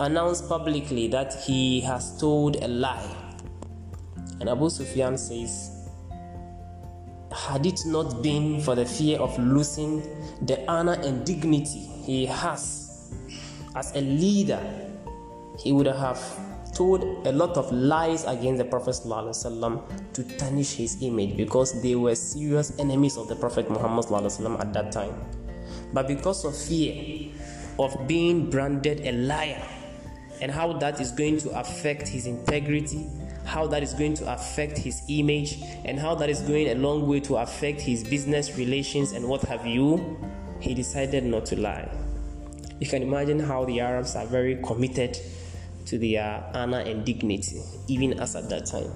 Announce 0.00 0.40
publicly 0.40 1.08
that 1.08 1.34
he 1.44 1.80
has 1.80 2.18
told 2.18 2.56
a 2.62 2.68
lie. 2.68 3.27
And 4.40 4.48
Abu 4.48 4.70
Sufyan 4.70 5.18
says, 5.18 5.88
Had 7.32 7.66
it 7.66 7.80
not 7.86 8.22
been 8.22 8.60
for 8.60 8.74
the 8.74 8.86
fear 8.86 9.18
of 9.18 9.38
losing 9.38 10.02
the 10.46 10.64
honor 10.70 10.98
and 11.02 11.24
dignity 11.26 11.80
he 12.04 12.26
has 12.26 13.12
as 13.74 13.94
a 13.94 14.00
leader, 14.00 14.60
he 15.58 15.72
would 15.72 15.86
have 15.86 16.20
told 16.74 17.02
a 17.26 17.32
lot 17.32 17.56
of 17.56 17.70
lies 17.72 18.24
against 18.24 18.58
the 18.58 18.64
Prophet 18.64 18.94
ﷺ 18.94 20.12
to 20.12 20.22
tarnish 20.38 20.74
his 20.74 21.02
image 21.02 21.36
because 21.36 21.82
they 21.82 21.96
were 21.96 22.14
serious 22.14 22.72
enemies 22.78 23.16
of 23.16 23.26
the 23.26 23.34
Prophet 23.34 23.68
Muhammad 23.68 24.04
ﷺ 24.04 24.60
at 24.60 24.72
that 24.72 24.92
time. 24.92 25.14
But 25.92 26.06
because 26.06 26.44
of 26.44 26.56
fear 26.56 27.32
of 27.78 28.06
being 28.06 28.50
branded 28.50 29.00
a 29.00 29.12
liar 29.12 29.62
and 30.40 30.52
how 30.52 30.72
that 30.74 31.00
is 31.00 31.10
going 31.12 31.38
to 31.38 31.58
affect 31.58 32.06
his 32.06 32.26
integrity 32.26 33.06
how 33.48 33.66
that 33.66 33.82
is 33.82 33.94
going 33.94 34.12
to 34.12 34.30
affect 34.30 34.76
his 34.76 35.02
image 35.08 35.58
and 35.86 35.98
how 35.98 36.14
that 36.14 36.28
is 36.28 36.42
going 36.42 36.68
a 36.68 36.74
long 36.74 37.08
way 37.08 37.18
to 37.18 37.36
affect 37.36 37.80
his 37.80 38.04
business 38.04 38.58
relations 38.58 39.12
and 39.12 39.26
what 39.26 39.40
have 39.42 39.66
you, 39.66 40.18
he 40.60 40.74
decided 40.74 41.24
not 41.24 41.46
to 41.46 41.58
lie. 41.58 41.88
You 42.78 42.86
can 42.86 43.02
imagine 43.02 43.40
how 43.40 43.64
the 43.64 43.80
Arabs 43.80 44.14
are 44.16 44.26
very 44.26 44.56
committed 44.62 45.18
to 45.86 45.98
their 45.98 46.44
honor 46.52 46.80
and 46.80 47.06
dignity, 47.06 47.62
even 47.88 48.20
as 48.20 48.36
at 48.36 48.50
that 48.50 48.66
time. 48.66 48.92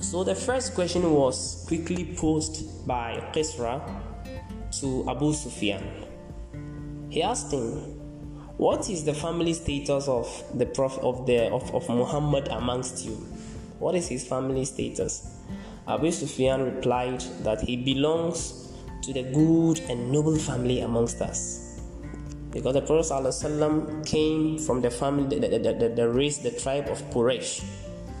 So 0.00 0.22
the 0.22 0.34
first 0.34 0.74
question 0.74 1.10
was 1.12 1.64
quickly 1.66 2.14
posed 2.16 2.86
by 2.86 3.16
Qisra 3.34 3.82
to 4.80 5.04
Abu 5.10 5.32
Sufyan. 5.32 5.82
He 7.10 7.22
asked 7.22 7.52
him, 7.52 8.01
what 8.58 8.88
is 8.90 9.04
the 9.04 9.14
family 9.14 9.54
status 9.54 10.08
of 10.08 10.28
the 10.54 10.66
prophet 10.66 11.02
of 11.02 11.26
the 11.26 11.50
of, 11.50 11.74
of 11.74 11.88
Muhammad 11.88 12.48
amongst 12.48 13.04
you? 13.04 13.14
What 13.78 13.94
is 13.94 14.08
his 14.08 14.26
family 14.26 14.64
status? 14.64 15.38
Abu 15.88 16.12
Sufyan 16.12 16.62
replied 16.62 17.20
that 17.42 17.60
he 17.62 17.76
belongs 17.76 18.72
to 19.02 19.12
the 19.12 19.24
good 19.24 19.80
and 19.90 20.12
noble 20.12 20.36
family 20.36 20.80
amongst 20.80 21.20
us. 21.20 21.80
Because 22.52 22.74
the 22.74 22.82
Prophet 22.82 23.10
ﷺ 23.10 24.06
came 24.06 24.58
from 24.58 24.82
the 24.82 24.90
family, 24.90 25.38
the, 25.40 25.48
the, 25.48 25.58
the, 25.58 25.88
the, 25.88 26.08
race, 26.08 26.38
the 26.38 26.50
tribe 26.50 26.86
of 26.88 27.02
Quraysh, 27.10 27.64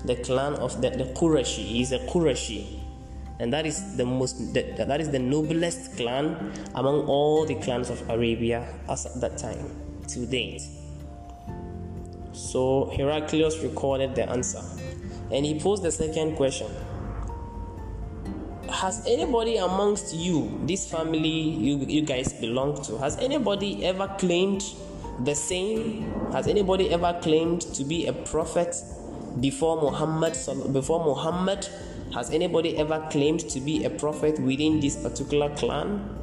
the 0.06 0.16
clan 0.16 0.54
of 0.54 0.80
the, 0.80 0.90
the 0.90 1.04
Qurashi. 1.12 1.62
He 1.62 1.82
is 1.82 1.92
a 1.92 2.00
Qurashi. 2.00 2.80
And 3.38 3.52
that 3.52 3.66
is 3.66 3.96
the 3.96 4.06
most 4.06 4.54
the, 4.54 4.62
that 4.78 5.00
is 5.00 5.10
the 5.10 5.18
noblest 5.18 5.96
clan 5.96 6.52
among 6.74 7.06
all 7.06 7.44
the 7.44 7.56
clans 7.56 7.90
of 7.90 8.08
Arabia 8.08 8.66
as 8.88 9.06
at 9.06 9.20
that 9.20 9.36
time 9.36 9.81
to 10.08 10.26
date. 10.26 10.62
So 12.32 12.92
Heraclius 12.96 13.58
recorded 13.62 14.14
the 14.14 14.28
answer 14.28 14.62
and 15.30 15.44
he 15.46 15.58
posed 15.58 15.82
the 15.82 15.90
second 15.90 16.36
question 16.36 16.70
Has 18.70 19.04
anybody 19.06 19.56
amongst 19.56 20.14
you, 20.14 20.60
this 20.64 20.90
family 20.90 21.28
you, 21.28 21.78
you 21.78 22.02
guys 22.02 22.32
belong 22.32 22.82
to, 22.84 22.98
has 22.98 23.18
anybody 23.18 23.84
ever 23.84 24.08
claimed 24.18 24.64
the 25.24 25.34
same? 25.34 26.10
Has 26.32 26.46
anybody 26.46 26.90
ever 26.90 27.18
claimed 27.22 27.62
to 27.74 27.84
be 27.84 28.06
a 28.06 28.12
prophet 28.12 28.74
before 29.40 29.80
Muhammad? 29.80 30.36
Before 30.72 31.04
Muhammad, 31.04 31.68
has 32.14 32.30
anybody 32.30 32.76
ever 32.76 33.06
claimed 33.10 33.40
to 33.50 33.60
be 33.60 33.84
a 33.84 33.90
prophet 33.90 34.38
within 34.40 34.80
this 34.80 34.96
particular 34.96 35.54
clan? 35.56 36.18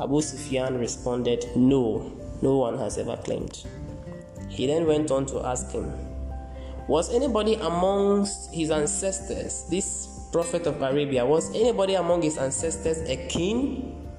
Abu 0.00 0.20
Sufyan 0.20 0.78
responded, 0.78 1.46
No, 1.54 2.12
no 2.42 2.58
one 2.58 2.76
has 2.78 2.98
ever 2.98 3.16
claimed. 3.16 3.64
He 4.48 4.66
then 4.66 4.86
went 4.86 5.10
on 5.10 5.24
to 5.26 5.46
ask 5.46 5.70
him, 5.70 5.90
Was 6.88 7.14
anybody 7.14 7.54
amongst 7.54 8.52
his 8.52 8.70
ancestors, 8.70 9.64
this 9.70 10.28
prophet 10.32 10.66
of 10.66 10.82
Arabia, 10.82 11.24
was 11.24 11.54
anybody 11.54 11.94
among 11.94 12.22
his 12.22 12.36
ancestors 12.36 12.98
a 13.08 13.16
king? 13.28 14.10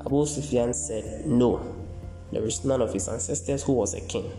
Abu 0.00 0.24
Sufyan 0.24 0.72
said, 0.72 1.26
No, 1.26 1.76
there 2.32 2.44
is 2.44 2.64
none 2.64 2.80
of 2.80 2.92
his 2.92 3.08
ancestors 3.08 3.62
who 3.62 3.72
was 3.72 3.94
a 3.94 4.00
king. 4.00 4.30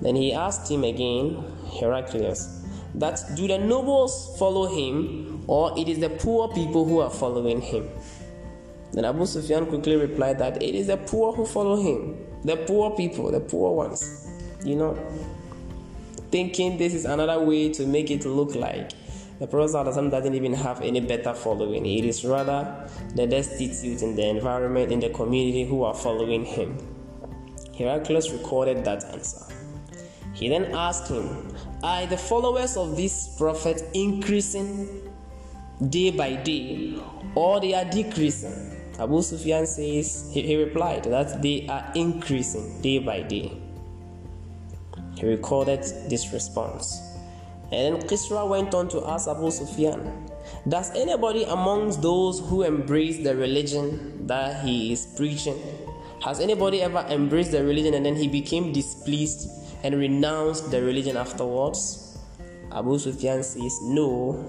Then 0.00 0.16
he 0.16 0.32
asked 0.32 0.70
him 0.70 0.84
again, 0.84 1.44
Heraclius, 1.78 2.62
that 2.94 3.20
do 3.34 3.46
the 3.46 3.58
nobles 3.58 4.36
follow 4.38 4.66
him, 4.66 5.44
or 5.46 5.78
it 5.78 5.88
is 5.88 5.98
the 5.98 6.10
poor 6.10 6.48
people 6.48 6.84
who 6.84 7.00
are 7.00 7.10
following 7.10 7.60
him? 7.60 7.88
Then 8.92 9.04
Abu 9.04 9.26
Sufyan 9.26 9.66
quickly 9.66 9.96
replied 9.96 10.38
that 10.38 10.62
it 10.62 10.74
is 10.74 10.88
the 10.88 10.96
poor 10.96 11.32
who 11.32 11.46
follow 11.46 11.76
him, 11.76 12.18
the 12.44 12.56
poor 12.56 12.90
people, 12.94 13.30
the 13.30 13.40
poor 13.40 13.74
ones. 13.74 14.28
You 14.64 14.76
know, 14.76 14.98
thinking 16.30 16.78
this 16.78 16.94
is 16.94 17.04
another 17.04 17.40
way 17.42 17.72
to 17.72 17.86
make 17.86 18.10
it 18.10 18.24
look 18.24 18.54
like 18.54 18.92
the 19.42 19.48
Prophet 19.48 19.72
doesn't 20.10 20.34
even 20.36 20.52
have 20.52 20.82
any 20.82 21.00
better 21.00 21.34
following. 21.34 21.84
It 21.84 22.04
is 22.04 22.24
rather 22.24 22.88
the 23.16 23.26
destitute 23.26 24.00
in 24.00 24.14
the 24.14 24.28
environment, 24.28 24.92
in 24.92 25.00
the 25.00 25.08
community 25.08 25.64
who 25.64 25.82
are 25.82 25.94
following 25.94 26.44
him. 26.44 26.78
Heraclius 27.74 28.30
recorded 28.30 28.84
that 28.84 29.02
answer. 29.06 29.52
He 30.32 30.48
then 30.48 30.66
asked 30.72 31.08
him, 31.08 31.48
Are 31.82 32.06
the 32.06 32.16
followers 32.16 32.76
of 32.76 32.96
this 32.96 33.34
prophet 33.36 33.82
increasing 33.94 35.10
day 35.88 36.12
by 36.12 36.34
day, 36.34 37.02
or 37.34 37.60
they 37.60 37.74
are 37.74 37.84
decreasing? 37.84 38.81
Abu 38.98 39.22
Sufyan 39.22 39.66
says, 39.66 40.30
he, 40.32 40.56
replied 40.56 41.04
that 41.04 41.42
they 41.42 41.66
are 41.68 41.90
increasing 41.94 42.80
day 42.82 42.98
by 42.98 43.22
day. 43.22 43.52
He 45.16 45.26
recorded 45.26 45.80
this 46.08 46.32
response. 46.32 47.00
And 47.72 47.96
then 47.96 48.08
Kisra 48.08 48.46
went 48.48 48.74
on 48.74 48.88
to 48.90 49.06
ask 49.06 49.28
Abu 49.28 49.50
Sufyan, 49.50 50.28
Does 50.68 50.94
anybody 50.94 51.44
amongst 51.44 52.02
those 52.02 52.40
who 52.40 52.62
embrace 52.62 53.24
the 53.24 53.34
religion 53.34 54.26
that 54.26 54.64
he 54.64 54.92
is 54.92 55.06
preaching, 55.16 55.56
has 56.22 56.38
anybody 56.38 56.82
ever 56.82 57.04
embraced 57.10 57.50
the 57.50 57.64
religion 57.64 57.94
and 57.94 58.06
then 58.06 58.14
he 58.14 58.28
became 58.28 58.72
displeased 58.72 59.50
and 59.82 59.96
renounced 59.96 60.70
the 60.70 60.80
religion 60.80 61.16
afterwards? 61.16 62.16
Abu 62.70 62.96
Sufyan 62.98 63.42
says, 63.42 63.80
No, 63.82 64.46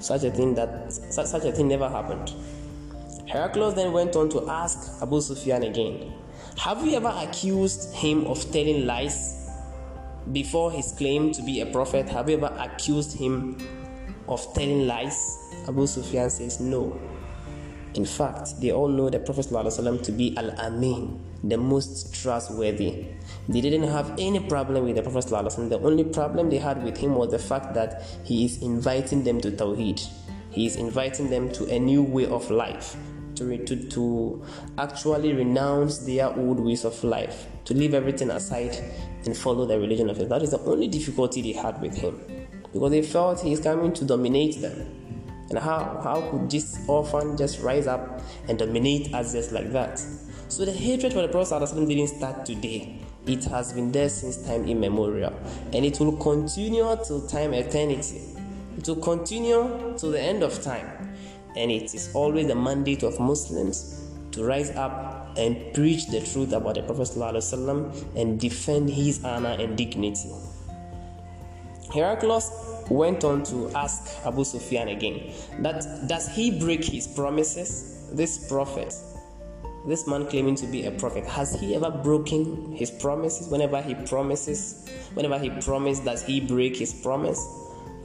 such 0.00 0.24
a 0.24 0.30
thing 0.30 0.54
that 0.54 0.90
such 0.92 1.44
a 1.44 1.52
thing 1.52 1.68
never 1.68 1.88
happened. 1.88 2.32
Heraclius 3.28 3.74
then 3.74 3.92
went 3.92 4.14
on 4.14 4.28
to 4.30 4.48
ask 4.48 5.02
Abu 5.02 5.20
Sufyan 5.20 5.64
again, 5.64 6.12
Have 6.58 6.86
you 6.86 6.96
ever 6.96 7.12
accused 7.22 7.92
him 7.94 8.24
of 8.26 8.38
telling 8.52 8.86
lies 8.86 9.50
before 10.32 10.70
his 10.70 10.92
claim 10.92 11.32
to 11.32 11.42
be 11.42 11.60
a 11.60 11.66
prophet? 11.66 12.08
Have 12.08 12.30
you 12.30 12.36
ever 12.36 12.54
accused 12.58 13.18
him 13.18 13.58
of 14.28 14.40
telling 14.54 14.86
lies? 14.86 15.38
Abu 15.68 15.86
Sufyan 15.86 16.30
says, 16.30 16.60
No. 16.60 17.00
In 17.94 18.04
fact, 18.04 18.60
they 18.60 18.70
all 18.72 18.88
know 18.88 19.08
the 19.08 19.18
Prophet 19.18 19.46
ﷺ 19.46 20.02
to 20.04 20.12
be 20.12 20.36
Al 20.36 20.50
Amin, 20.60 21.18
the 21.42 21.56
most 21.56 22.14
trustworthy. 22.14 23.06
They 23.48 23.60
didn't 23.62 23.84
have 23.88 24.12
any 24.18 24.38
problem 24.38 24.84
with 24.84 24.96
the 24.96 25.02
Prophet. 25.02 25.24
ﷺ. 25.24 25.70
The 25.70 25.80
only 25.80 26.04
problem 26.04 26.50
they 26.50 26.58
had 26.58 26.84
with 26.84 26.98
him 26.98 27.14
was 27.14 27.30
the 27.30 27.38
fact 27.38 27.72
that 27.72 28.02
he 28.22 28.44
is 28.44 28.60
inviting 28.60 29.24
them 29.24 29.40
to 29.40 29.50
Tawheed. 29.50 30.06
He 30.50 30.66
is 30.66 30.76
inviting 30.76 31.30
them 31.30 31.50
to 31.52 31.64
a 31.74 31.78
new 31.78 32.02
way 32.02 32.26
of 32.26 32.50
life, 32.50 32.96
to, 33.36 33.64
to, 33.64 33.88
to 33.88 34.44
actually 34.78 35.32
renounce 35.32 35.98
their 35.98 36.34
old 36.36 36.60
ways 36.60 36.84
of 36.84 37.02
life, 37.04 37.46
to 37.64 37.74
leave 37.74 37.94
everything 37.94 38.30
aside 38.30 38.76
and 39.24 39.36
follow 39.36 39.66
the 39.66 39.78
religion 39.78 40.10
of 40.10 40.18
it. 40.18 40.28
That 40.28 40.42
is 40.42 40.50
the 40.50 40.60
only 40.60 40.88
difficulty 40.88 41.42
they 41.42 41.52
had 41.52 41.80
with 41.80 41.96
him. 41.96 42.20
because 42.72 42.90
they 42.90 43.02
felt 43.02 43.40
he's 43.40 43.60
coming 43.60 43.92
to 43.94 44.04
dominate 44.04 44.60
them. 44.60 44.92
And 45.48 45.58
how, 45.58 46.00
how 46.02 46.28
could 46.30 46.50
this 46.50 46.78
orphan 46.88 47.36
just 47.36 47.60
rise 47.60 47.86
up 47.86 48.20
and 48.48 48.58
dominate 48.58 49.14
us 49.14 49.32
just 49.32 49.52
like 49.52 49.70
that? 49.72 49.98
So 50.48 50.64
the 50.64 50.72
hatred 50.72 51.12
for 51.12 51.22
the 51.22 51.28
Prophet 51.28 51.60
didn't 51.88 52.08
start 52.08 52.44
today. 52.44 53.00
It 53.26 53.44
has 53.44 53.72
been 53.72 53.90
there 53.92 54.08
since 54.08 54.46
time 54.46 54.68
immemorial. 54.68 55.32
And 55.72 55.84
it 55.84 55.98
will 55.98 56.16
continue 56.16 56.84
till 57.06 57.26
time 57.26 57.54
eternity. 57.54 58.22
It 58.76 58.86
will 58.86 58.96
continue 58.96 59.94
till 59.96 60.10
the 60.10 60.20
end 60.20 60.42
of 60.42 60.62
time. 60.62 61.05
And 61.56 61.70
it 61.70 61.94
is 61.94 62.14
always 62.14 62.46
the 62.46 62.54
mandate 62.54 63.02
of 63.02 63.18
Muslims 63.18 64.02
to 64.32 64.44
rise 64.44 64.70
up 64.76 65.36
and 65.38 65.72
preach 65.74 66.06
the 66.08 66.20
truth 66.20 66.52
about 66.52 66.74
the 66.74 66.82
Prophet 66.82 67.08
ﷺ 67.08 68.16
and 68.16 68.38
defend 68.38 68.90
his 68.90 69.24
honor 69.24 69.56
and 69.58 69.76
dignity. 69.76 70.30
Heraclius 71.92 72.50
went 72.90 73.24
on 73.24 73.42
to 73.44 73.70
ask 73.70 74.24
Abu 74.26 74.44
Sufyan 74.44 74.88
again 74.88 75.32
that 75.60 76.06
does 76.06 76.28
he 76.28 76.58
break 76.58 76.84
his 76.84 77.06
promises? 77.06 78.10
This 78.12 78.46
prophet, 78.48 78.94
this 79.88 80.06
man 80.06 80.26
claiming 80.26 80.54
to 80.56 80.66
be 80.66 80.84
a 80.86 80.90
prophet, 80.92 81.24
has 81.24 81.58
he 81.58 81.74
ever 81.74 81.90
broken 81.90 82.72
his 82.72 82.90
promises? 82.90 83.48
Whenever 83.48 83.82
he 83.82 83.94
promises, 83.94 84.88
whenever 85.14 85.38
he 85.38 85.50
promised, 85.50 86.04
does 86.04 86.22
he 86.22 86.40
break 86.40 86.76
his 86.76 86.92
promise? 86.92 87.44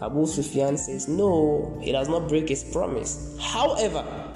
Abu 0.02 0.26
Sufyan 0.26 0.78
says, 0.78 1.08
No, 1.08 1.78
he 1.82 1.92
does 1.92 2.10
not 2.10 2.28
break 2.28 2.50
his 2.50 2.64
promise. 2.64 3.38
However, 3.40 4.34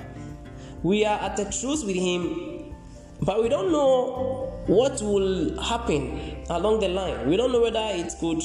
we 0.84 1.06
are 1.06 1.20
at 1.20 1.40
a 1.40 1.46
truce 1.46 1.84
with 1.84 1.96
him, 1.96 2.74
but 3.22 3.42
we 3.42 3.50
don't 3.50 3.72
know 3.72 4.52
what 4.68 5.02
will 5.02 5.60
happen 5.62 6.44
along 6.50 6.80
the 6.82 6.90
line. 6.90 7.28
We 7.28 7.38
don't 7.38 7.52
know 7.52 7.62
whether 7.62 7.80
it 7.82 8.14
could 8.20 8.44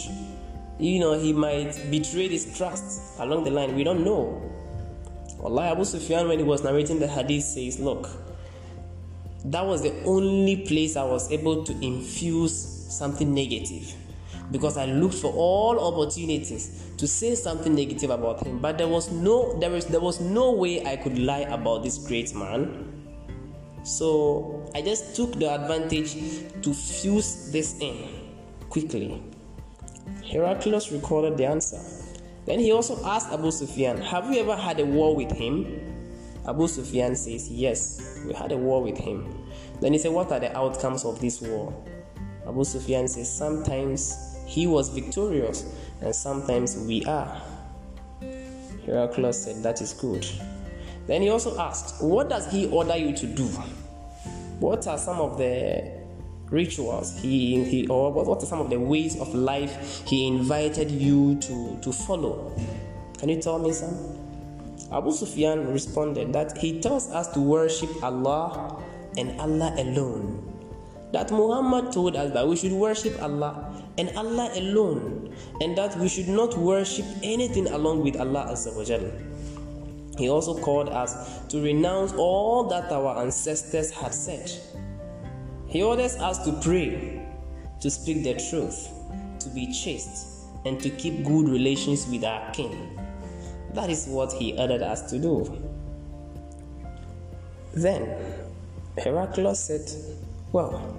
you 0.81 0.99
know, 0.99 1.13
he 1.13 1.33
might 1.35 1.79
betray 1.91 2.29
his 2.29 2.57
trust 2.57 3.19
along 3.21 3.45
the 3.45 3.51
line. 3.51 3.77
We 3.77 3.85
don't 3.85 4.03
know. 4.03 4.41
Allah 5.43 5.73
Abu 5.73 5.85
Sufyan, 5.85 6.27
when 6.27 6.39
he 6.39 6.45
was 6.45 6.65
narrating 6.65 6.99
the 6.99 7.07
hadith, 7.07 7.45
says, 7.45 7.79
Look, 7.79 8.09
that 9.45 9.65
was 9.65 9.83
the 9.83 10.03
only 10.05 10.65
place 10.67 10.97
I 10.97 11.05
was 11.05 11.31
able 11.31 11.65
to 11.65 11.73
infuse 11.85 12.55
something 12.91 13.33
negative 13.33 13.95
because 14.51 14.77
I 14.77 14.87
looked 14.87 15.15
for 15.15 15.33
all 15.33 15.79
opportunities 15.79 16.93
to 16.97 17.07
say 17.07 17.35
something 17.35 17.75
negative 17.75 18.11
about 18.11 18.45
him, 18.45 18.59
but 18.59 18.79
there 18.79 18.89
was 18.89 19.11
no 19.11 19.59
there 19.59 19.71
was 19.71 19.87
there 19.87 20.01
was 20.01 20.21
no 20.21 20.53
way 20.53 20.85
I 20.85 20.97
could 20.97 21.19
lie 21.19 21.47
about 21.51 21.83
this 21.83 21.99
great 21.99 22.35
man. 22.35 23.01
So 23.83 24.71
I 24.75 24.83
just 24.83 25.17
took 25.17 25.33
the 25.33 25.51
advantage 25.53 26.15
to 26.63 26.75
fuse 26.75 27.51
this 27.51 27.79
in 27.81 28.09
quickly. 28.69 29.23
Heraclius 30.23 30.93
recorded 30.93 31.37
the 31.37 31.47
answer. 31.47 31.81
Then 32.47 32.59
he 32.59 32.73
also 32.73 33.03
asked 33.05 33.33
Abu 33.33 33.51
Sufyan, 33.51 34.01
Have 34.01 34.31
you 34.31 34.41
ever 34.41 34.57
had 34.57 34.81
a 34.81 34.85
war 34.87 35.15
with 35.15 35.31
him? 35.31 35.81
Abu 36.47 36.69
Sufyan 36.69 37.15
says, 37.15 37.51
Yes, 37.51 38.21
we 38.27 38.35
had 38.35 38.53
a 38.53 38.57
war 38.57 38.83
with 38.83 38.99
him. 38.99 39.47
Then 39.81 39.93
he 39.93 39.99
said, 39.99 40.13
What 40.13 40.31
are 40.33 40.41
the 40.41 40.57
outcomes 40.57 41.05
of 41.05 41.21
this 41.21 41.41
war? 41.41 41.73
Abu 42.47 42.65
Sufyan 42.65 43.09
says, 43.09 43.31
Sometimes 43.33 44.30
he 44.51 44.67
was 44.67 44.89
victorious, 44.89 45.65
and 46.01 46.13
sometimes 46.13 46.77
we 46.77 47.05
are. 47.05 47.41
Heraclius 48.85 49.45
said, 49.45 49.63
That 49.63 49.81
is 49.81 49.93
good. 49.93 50.27
Then 51.07 51.23
he 51.23 51.29
also 51.31 51.57
asked, 51.57 52.03
What 52.03 52.29
does 52.29 52.51
he 52.51 52.67
order 52.67 52.97
you 52.97 53.15
to 53.17 53.27
do? 53.27 53.47
What 54.59 54.89
are 54.89 54.99
some 54.99 55.21
of 55.21 55.39
the 55.39 56.01
rituals 56.51 57.17
he, 57.21 57.63
he 57.63 57.87
or 57.87 58.13
what 58.13 58.43
are 58.43 58.47
some 58.47 58.61
of 58.61 58.71
the 58.71 58.81
ways 58.81 59.17
of 59.21 59.33
life 59.33 60.03
he 60.05 60.27
invited 60.27 60.91
you 60.91 61.37
to, 61.37 61.79
to 61.81 61.93
follow 61.93 62.53
can 63.21 63.29
you 63.29 63.41
tell 63.41 63.61
me 63.61 63.73
some 63.73 63.95
abu 64.91 65.13
sufyan 65.13 65.73
responded 65.73 66.33
that 66.33 66.59
he 66.59 66.81
tells 66.81 67.09
us 67.11 67.29
to 67.29 67.39
worship 67.39 67.89
allah 68.03 68.83
and 69.17 69.41
allah 69.41 69.73
alone 69.79 70.50
that 71.13 71.31
muhammad 71.31 71.93
told 71.93 72.17
us 72.17 72.33
that 72.33 72.47
we 72.47 72.57
should 72.57 72.73
worship 72.73 73.21
allah 73.23 73.73
and 73.99 74.11
allah 74.17 74.51
alone 74.55 75.35
and 75.61 75.77
that 75.77 75.97
we 75.99 76.09
should 76.09 76.29
not 76.29 76.57
worship 76.57 77.07
anything 77.23 77.67
along 77.69 78.03
with 78.03 78.17
allah 78.21 78.47
azza 78.51 78.71
he 80.19 80.29
also 80.29 80.59
called 80.61 80.89
us 80.89 81.47
to 81.49 81.63
renounce 81.63 82.13
all 82.13 82.65
that 82.65 82.91
our 82.93 83.23
ancestors 83.23 83.91
had 83.91 84.13
said 84.13 84.51
he 85.71 85.85
orders 85.85 86.17
us 86.17 86.45
to 86.45 86.53
pray, 86.63 87.25
to 87.81 87.89
speak 87.91 88.25
the 88.25 88.35
truth, 88.51 88.89
to 89.39 89.49
be 89.51 89.73
chaste, 89.73 90.49
and 90.67 90.81
to 90.81 90.91
keep 90.91 91.25
good 91.25 91.49
relations 91.49 92.09
with 92.09 92.25
our 92.25 92.51
king. 92.51 92.99
That 93.75 93.89
is 93.89 94.07
what 94.09 94.33
he 94.33 94.59
ordered 94.59 94.83
us 94.83 95.09
to 95.11 95.19
do. 95.21 95.47
Then 97.73 98.19
Heraclius 98.99 99.61
said, 99.61 99.89
Well, 100.51 100.97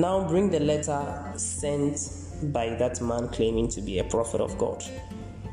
now 0.00 0.26
bring 0.26 0.48
the 0.48 0.60
letter 0.60 1.32
sent 1.36 2.10
by 2.54 2.70
that 2.70 3.02
man 3.02 3.28
claiming 3.28 3.68
to 3.68 3.82
be 3.82 3.98
a 3.98 4.04
prophet 4.04 4.40
of 4.40 4.56
God. 4.56 4.82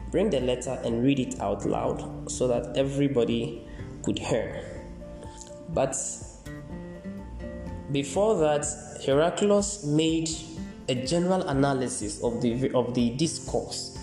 Bring 0.09 0.29
the 0.29 0.39
letter 0.39 0.79
and 0.85 1.03
read 1.03 1.19
it 1.19 1.39
out 1.41 1.65
loud 1.65 2.31
so 2.31 2.47
that 2.47 2.77
everybody 2.77 3.67
could 4.03 4.17
hear. 4.17 4.63
But 5.73 5.97
before 7.91 8.37
that, 8.39 8.65
Heraclius 9.05 9.85
made 9.85 10.29
a 10.87 10.95
general 10.95 11.41
analysis 11.49 12.23
of 12.23 12.41
the, 12.41 12.71
of 12.73 12.93
the 12.93 13.09
discourse 13.17 13.99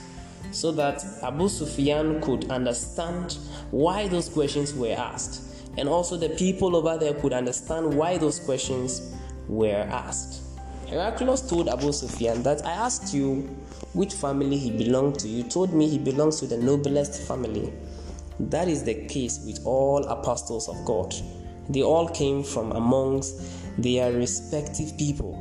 so 0.50 0.70
that 0.72 1.02
Abu 1.22 1.48
Sufyan 1.48 2.20
could 2.20 2.50
understand 2.50 3.38
why 3.70 4.08
those 4.08 4.28
questions 4.28 4.74
were 4.74 4.92
asked, 4.92 5.42
and 5.78 5.88
also 5.88 6.18
the 6.18 6.28
people 6.28 6.76
over 6.76 6.98
there 6.98 7.14
could 7.14 7.32
understand 7.32 7.94
why 7.94 8.18
those 8.18 8.38
questions 8.38 9.14
were 9.48 9.86
asked. 9.90 10.42
Heraclius 10.86 11.48
told 11.48 11.68
Abu 11.68 11.92
Sufyan 11.92 12.42
that 12.42 12.64
I 12.64 12.72
asked 12.72 13.14
you 13.14 13.56
which 13.94 14.12
family 14.14 14.58
he 14.58 14.70
belonged 14.70 15.18
to. 15.20 15.28
You 15.28 15.44
told 15.44 15.72
me 15.72 15.88
he 15.88 15.98
belongs 15.98 16.40
to 16.40 16.46
the 16.46 16.58
noblest 16.58 17.22
family. 17.22 17.72
That 18.40 18.68
is 18.68 18.84
the 18.84 18.94
case 19.06 19.42
with 19.46 19.64
all 19.64 20.04
apostles 20.04 20.68
of 20.68 20.84
God. 20.84 21.14
They 21.68 21.82
all 21.82 22.08
came 22.08 22.42
from 22.42 22.72
amongst 22.72 23.40
their 23.78 24.12
respective 24.12 24.96
people. 24.98 25.40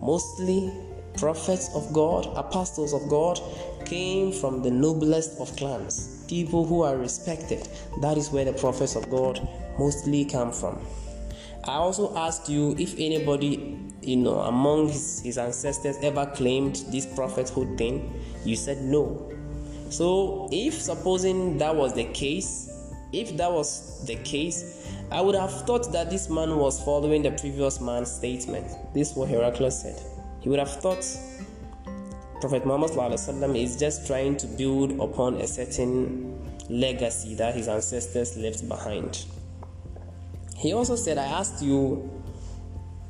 Mostly 0.00 0.72
prophets 1.16 1.74
of 1.74 1.92
God, 1.92 2.26
apostles 2.36 2.92
of 2.92 3.08
God, 3.08 3.40
came 3.84 4.32
from 4.32 4.62
the 4.62 4.70
noblest 4.70 5.38
of 5.40 5.54
clans, 5.56 6.24
people 6.28 6.64
who 6.64 6.82
are 6.82 6.96
respected. 6.96 7.68
That 8.00 8.16
is 8.16 8.30
where 8.30 8.44
the 8.44 8.52
prophets 8.52 8.94
of 8.96 9.10
God 9.10 9.46
mostly 9.78 10.24
come 10.24 10.52
from. 10.52 10.78
I 11.68 11.74
also 11.74 12.16
asked 12.16 12.48
you 12.48 12.74
if 12.78 12.94
anybody, 12.94 13.78
you 14.00 14.16
know, 14.16 14.38
among 14.40 14.88
his, 14.88 15.20
his 15.20 15.36
ancestors 15.36 15.98
ever 16.02 16.24
claimed 16.34 16.76
this 16.88 17.04
prophethood 17.04 17.76
thing. 17.76 18.24
You 18.42 18.56
said 18.56 18.78
no. 18.78 19.30
So, 19.90 20.48
if 20.50 20.72
supposing 20.72 21.58
that 21.58 21.76
was 21.76 21.92
the 21.92 22.04
case, 22.04 22.70
if 23.12 23.36
that 23.36 23.52
was 23.52 24.02
the 24.06 24.16
case, 24.16 24.90
I 25.10 25.20
would 25.20 25.34
have 25.34 25.66
thought 25.66 25.92
that 25.92 26.08
this 26.08 26.30
man 26.30 26.56
was 26.56 26.82
following 26.82 27.22
the 27.22 27.32
previous 27.32 27.82
man's 27.82 28.10
statement. 28.10 28.66
This 28.94 29.10
is 29.10 29.16
what 29.16 29.28
Heraclius 29.28 29.82
said. 29.82 30.00
He 30.40 30.48
would 30.48 30.60
have 30.60 30.70
thought 30.80 31.04
Prophet 32.40 32.64
Muhammad 32.64 33.56
is 33.56 33.76
just 33.76 34.06
trying 34.06 34.38
to 34.38 34.46
build 34.46 34.92
upon 35.00 35.34
a 35.34 35.46
certain 35.46 36.40
legacy 36.70 37.34
that 37.34 37.54
his 37.54 37.68
ancestors 37.68 38.38
left 38.38 38.66
behind. 38.66 39.26
He 40.58 40.72
also 40.72 40.96
said, 40.96 41.18
I 41.18 41.24
asked 41.24 41.62
you, 41.62 42.10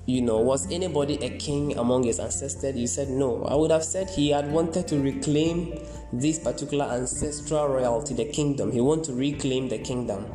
you 0.04 0.20
know, 0.20 0.36
was 0.36 0.70
anybody 0.70 1.14
a 1.24 1.30
king 1.38 1.78
among 1.78 2.02
his 2.02 2.20
ancestors? 2.20 2.76
You 2.76 2.86
said 2.86 3.08
no. 3.08 3.42
I 3.44 3.54
would 3.54 3.70
have 3.70 3.84
said 3.84 4.10
he 4.10 4.28
had 4.28 4.52
wanted 4.52 4.86
to 4.88 5.00
reclaim 5.00 5.78
this 6.12 6.38
particular 6.38 6.84
ancestral 6.84 7.68
royalty, 7.68 8.12
the 8.12 8.26
kingdom. 8.26 8.70
He 8.70 8.82
wanted 8.82 9.04
to 9.04 9.14
reclaim 9.14 9.70
the 9.70 9.78
kingdom. 9.78 10.26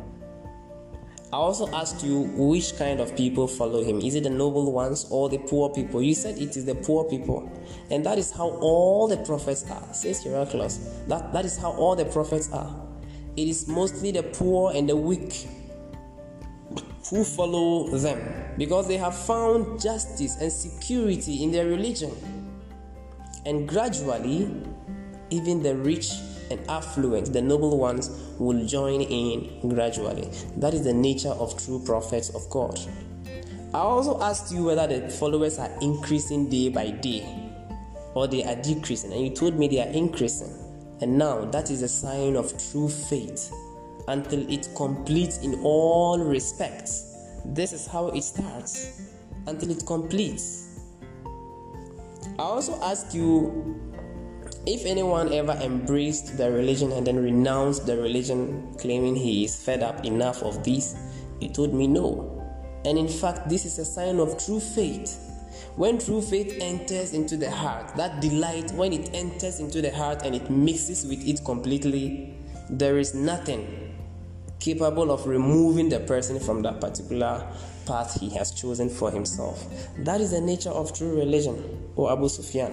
I 1.32 1.36
also 1.36 1.68
asked 1.72 2.04
you 2.04 2.22
which 2.34 2.76
kind 2.78 2.98
of 2.98 3.16
people 3.16 3.46
follow 3.46 3.82
him. 3.82 4.00
Is 4.00 4.16
it 4.16 4.24
the 4.24 4.30
noble 4.30 4.72
ones 4.72 5.06
or 5.08 5.28
the 5.28 5.38
poor 5.38 5.70
people? 5.70 6.02
You 6.02 6.14
said 6.14 6.38
it 6.38 6.56
is 6.56 6.64
the 6.64 6.74
poor 6.74 7.04
people. 7.04 7.48
And 7.92 8.04
that 8.06 8.18
is 8.18 8.32
how 8.32 8.50
all 8.60 9.06
the 9.06 9.18
prophets 9.18 9.68
are, 9.70 9.94
says 9.94 10.24
Heraclius. 10.24 10.78
That, 11.06 11.32
that 11.32 11.44
is 11.44 11.56
how 11.56 11.72
all 11.72 11.94
the 11.94 12.06
prophets 12.06 12.52
are. 12.52 12.74
It 13.36 13.46
is 13.46 13.68
mostly 13.68 14.10
the 14.10 14.24
poor 14.24 14.72
and 14.74 14.88
the 14.88 14.96
weak 14.96 15.48
who 17.08 17.24
follow 17.24 17.88
them 17.88 18.20
because 18.56 18.88
they 18.88 18.96
have 18.96 19.16
found 19.16 19.80
justice 19.80 20.36
and 20.40 20.50
security 20.50 21.42
in 21.42 21.52
their 21.52 21.66
religion. 21.66 22.12
And 23.46 23.68
gradually, 23.68 24.50
even 25.30 25.62
the 25.62 25.76
rich 25.76 26.12
and 26.50 26.60
affluent, 26.68 27.32
the 27.32 27.42
noble 27.42 27.78
ones, 27.78 28.10
will 28.38 28.66
join 28.66 29.00
in 29.00 29.68
gradually. 29.68 30.30
That 30.56 30.74
is 30.74 30.84
the 30.84 30.94
nature 30.94 31.30
of 31.30 31.62
true 31.62 31.82
prophets 31.84 32.30
of 32.30 32.48
God. 32.50 32.78
I 33.74 33.78
also 33.78 34.20
asked 34.22 34.54
you 34.54 34.64
whether 34.64 34.86
the 34.86 35.10
followers 35.10 35.58
are 35.58 35.70
increasing 35.80 36.48
day 36.48 36.68
by 36.68 36.90
day. 36.90 37.44
or 38.14 38.28
they 38.28 38.44
are 38.44 38.56
decreasing, 38.56 39.12
and 39.12 39.22
you 39.22 39.30
told 39.30 39.58
me 39.58 39.68
they 39.68 39.80
are 39.80 39.92
increasing. 39.92 40.52
And 41.00 41.18
now 41.18 41.44
that 41.46 41.70
is 41.70 41.82
a 41.82 41.88
sign 41.88 42.36
of 42.36 42.52
true 42.70 42.88
faith 42.88 43.52
until 44.08 44.48
it 44.50 44.68
completes 44.76 45.38
in 45.38 45.60
all 45.62 46.18
respects. 46.18 47.14
This 47.44 47.72
is 47.72 47.86
how 47.86 48.08
it 48.08 48.22
starts 48.22 49.12
until 49.46 49.70
it 49.70 49.84
completes. 49.86 50.80
I 52.38 52.42
also 52.42 52.80
ask 52.82 53.14
you 53.14 53.80
if 54.66 54.86
anyone 54.86 55.32
ever 55.32 55.52
embraced 55.52 56.38
the 56.38 56.50
religion 56.50 56.92
and 56.92 57.06
then 57.06 57.22
renounced 57.22 57.86
the 57.86 57.98
religion, 57.98 58.74
claiming 58.78 59.14
he 59.14 59.44
is 59.44 59.54
fed 59.62 59.82
up 59.82 60.04
enough 60.04 60.42
of 60.42 60.64
this, 60.64 60.96
he 61.38 61.50
told 61.50 61.74
me 61.74 61.86
no. 61.86 62.30
And 62.86 62.96
in 62.96 63.08
fact, 63.08 63.48
this 63.48 63.66
is 63.66 63.78
a 63.78 63.84
sign 63.84 64.18
of 64.20 64.42
true 64.44 64.60
faith. 64.60 65.20
When 65.76 65.98
true 65.98 66.22
faith 66.22 66.56
enters 66.60 67.12
into 67.12 67.36
the 67.36 67.50
heart, 67.50 67.94
that 67.96 68.20
delight, 68.20 68.70
when 68.72 68.92
it 68.92 69.10
enters 69.12 69.60
into 69.60 69.82
the 69.82 69.94
heart 69.94 70.22
and 70.24 70.34
it 70.34 70.48
mixes 70.48 71.06
with 71.06 71.26
it 71.26 71.44
completely, 71.44 72.34
there 72.70 72.98
is 72.98 73.14
nothing 73.14 73.83
capable 74.60 75.10
of 75.10 75.26
removing 75.26 75.88
the 75.88 76.00
person 76.00 76.40
from 76.40 76.62
that 76.62 76.80
particular 76.80 77.46
path 77.86 78.18
he 78.18 78.30
has 78.30 78.52
chosen 78.52 78.88
for 78.88 79.10
himself. 79.10 79.66
That 79.98 80.20
is 80.20 80.30
the 80.30 80.40
nature 80.40 80.70
of 80.70 80.96
true 80.96 81.16
religion, 81.16 81.90
O 81.96 82.10
Abu 82.10 82.28
Sufyan. 82.28 82.72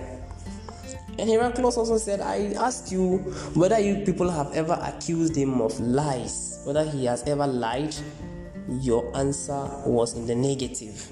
And 1.19 1.29
Heraclius 1.29 1.77
also 1.77 1.97
said, 1.97 2.21
I 2.21 2.53
ask 2.53 2.91
you 2.91 3.17
whether 3.53 3.79
you 3.79 4.05
people 4.05 4.29
have 4.29 4.51
ever 4.53 4.79
accused 4.81 5.35
him 5.35 5.61
of 5.61 5.77
lies, 5.79 6.61
whether 6.65 6.83
he 6.83 7.05
has 7.05 7.23
ever 7.27 7.45
lied. 7.45 7.93
Your 8.79 9.15
answer 9.17 9.67
was 9.85 10.15
in 10.15 10.25
the 10.27 10.35
negative. 10.35 11.11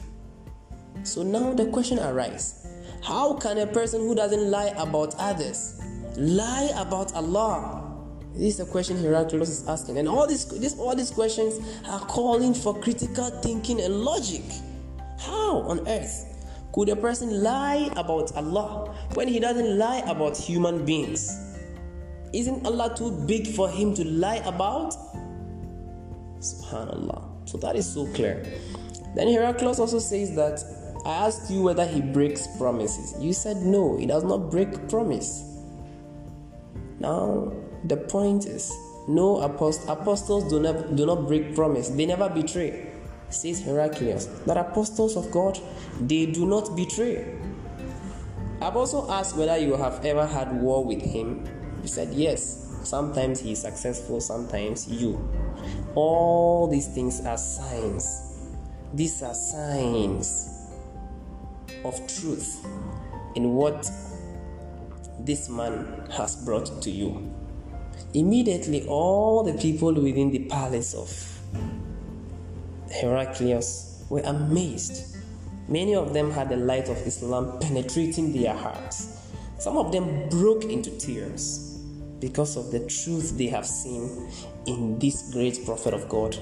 So 1.03 1.23
now 1.23 1.53
the 1.53 1.65
question 1.67 1.99
arises 1.99 2.67
How 3.03 3.33
can 3.33 3.57
a 3.57 3.67
person 3.67 4.01
who 4.01 4.15
doesn't 4.15 4.49
lie 4.49 4.73
about 4.77 5.15
others 5.17 5.81
lie 6.15 6.71
about 6.75 7.13
Allah? 7.13 7.88
This 8.33 8.55
is 8.55 8.59
a 8.59 8.65
question 8.65 8.97
Heraclius 8.97 9.49
is 9.49 9.67
asking. 9.67 9.97
And 9.97 10.07
all 10.07 10.27
these, 10.27 10.45
this, 10.45 10.77
all 10.77 10.95
these 10.95 11.11
questions 11.11 11.59
are 11.87 11.99
calling 12.01 12.53
for 12.53 12.79
critical 12.79 13.29
thinking 13.41 13.81
and 13.81 14.01
logic. 14.01 14.43
How 15.19 15.61
on 15.61 15.87
earth 15.87 16.25
could 16.73 16.89
a 16.89 16.95
person 16.95 17.43
lie 17.43 17.89
about 17.97 18.35
Allah 18.35 18.95
when 19.15 19.27
he 19.27 19.39
doesn't 19.39 19.77
lie 19.77 19.99
about 20.05 20.37
human 20.37 20.85
beings? 20.85 21.37
Isn't 22.33 22.65
Allah 22.65 22.95
too 22.95 23.11
big 23.25 23.47
for 23.47 23.69
him 23.69 23.93
to 23.95 24.05
lie 24.05 24.41
about? 24.45 24.93
Subhanallah. 26.39 27.49
So 27.49 27.57
that 27.57 27.75
is 27.75 27.91
so 27.91 28.05
clear. 28.13 28.45
Then 29.15 29.27
Heraclius 29.27 29.79
also 29.79 29.99
says 29.99 30.35
that 30.35 30.63
I 31.05 31.27
asked 31.27 31.49
you 31.49 31.63
whether 31.63 31.85
he 31.85 32.01
breaks 32.01 32.45
promises. 32.57 33.15
You 33.19 33.33
said 33.33 33.57
no, 33.57 33.97
he 33.97 34.05
does 34.05 34.23
not 34.23 34.51
break 34.51 34.87
promise. 34.89 35.43
Now, 36.99 37.51
the 37.83 37.97
point 37.97 38.45
is, 38.45 38.71
no 39.07 39.37
apost- 39.37 39.87
apostles 39.87 40.49
do 40.49 40.59
not, 40.59 40.95
do 40.95 41.05
not 41.05 41.27
break 41.27 41.55
promise, 41.55 41.89
they 41.89 42.05
never 42.05 42.29
betray. 42.29 42.87
Says 43.29 43.61
Heraclius, 43.61 44.25
that 44.45 44.57
apostles 44.57 45.15
of 45.15 45.29
God, 45.31 45.59
they 46.01 46.25
do 46.25 46.45
not 46.45 46.75
betray. 46.75 47.37
I've 48.61 48.75
also 48.75 49.09
asked 49.09 49.37
whether 49.37 49.57
you 49.57 49.75
have 49.77 50.03
ever 50.03 50.25
had 50.25 50.51
war 50.61 50.83
with 50.83 51.01
him. 51.01 51.45
You 51.81 51.87
said 51.87 52.13
yes. 52.13 52.65
Sometimes 52.83 53.39
he 53.39 53.51
is 53.51 53.61
successful, 53.61 54.19
sometimes 54.19 54.87
you. 54.87 55.29
All 55.95 56.67
these 56.67 56.87
things 56.87 57.25
are 57.25 57.37
signs. 57.37 58.47
These 58.93 59.21
are 59.21 59.33
signs 59.33 60.67
of 61.85 61.95
truth 62.07 62.65
in 63.35 63.53
what 63.53 63.89
this 65.19 65.49
man 65.49 66.09
has 66.11 66.35
brought 66.43 66.81
to 66.81 66.89
you. 66.89 67.31
Immediately, 68.13 68.87
all 68.87 69.43
the 69.43 69.53
people 69.53 69.93
within 69.93 70.31
the 70.31 70.45
palace 70.45 70.93
of 70.95 71.09
Heraclius 72.91 74.03
were 74.09 74.21
amazed. 74.21 75.17
Many 75.67 75.93
of 75.93 76.13
them 76.13 76.31
had 76.31 76.49
the 76.49 76.57
light 76.57 76.89
of 76.89 76.97
Islam 77.05 77.59
penetrating 77.59 78.33
their 78.33 78.55
hearts. 78.55 79.15
Some 79.59 79.77
of 79.77 79.91
them 79.91 80.27
broke 80.29 80.63
into 80.63 80.89
tears 80.97 81.77
because 82.19 82.57
of 82.57 82.71
the 82.71 82.79
truth 82.87 83.37
they 83.37 83.47
have 83.47 83.67
seen 83.67 84.31
in 84.65 84.97
this 84.97 85.31
great 85.31 85.63
prophet 85.65 85.93
of 85.93 86.09
God, 86.09 86.35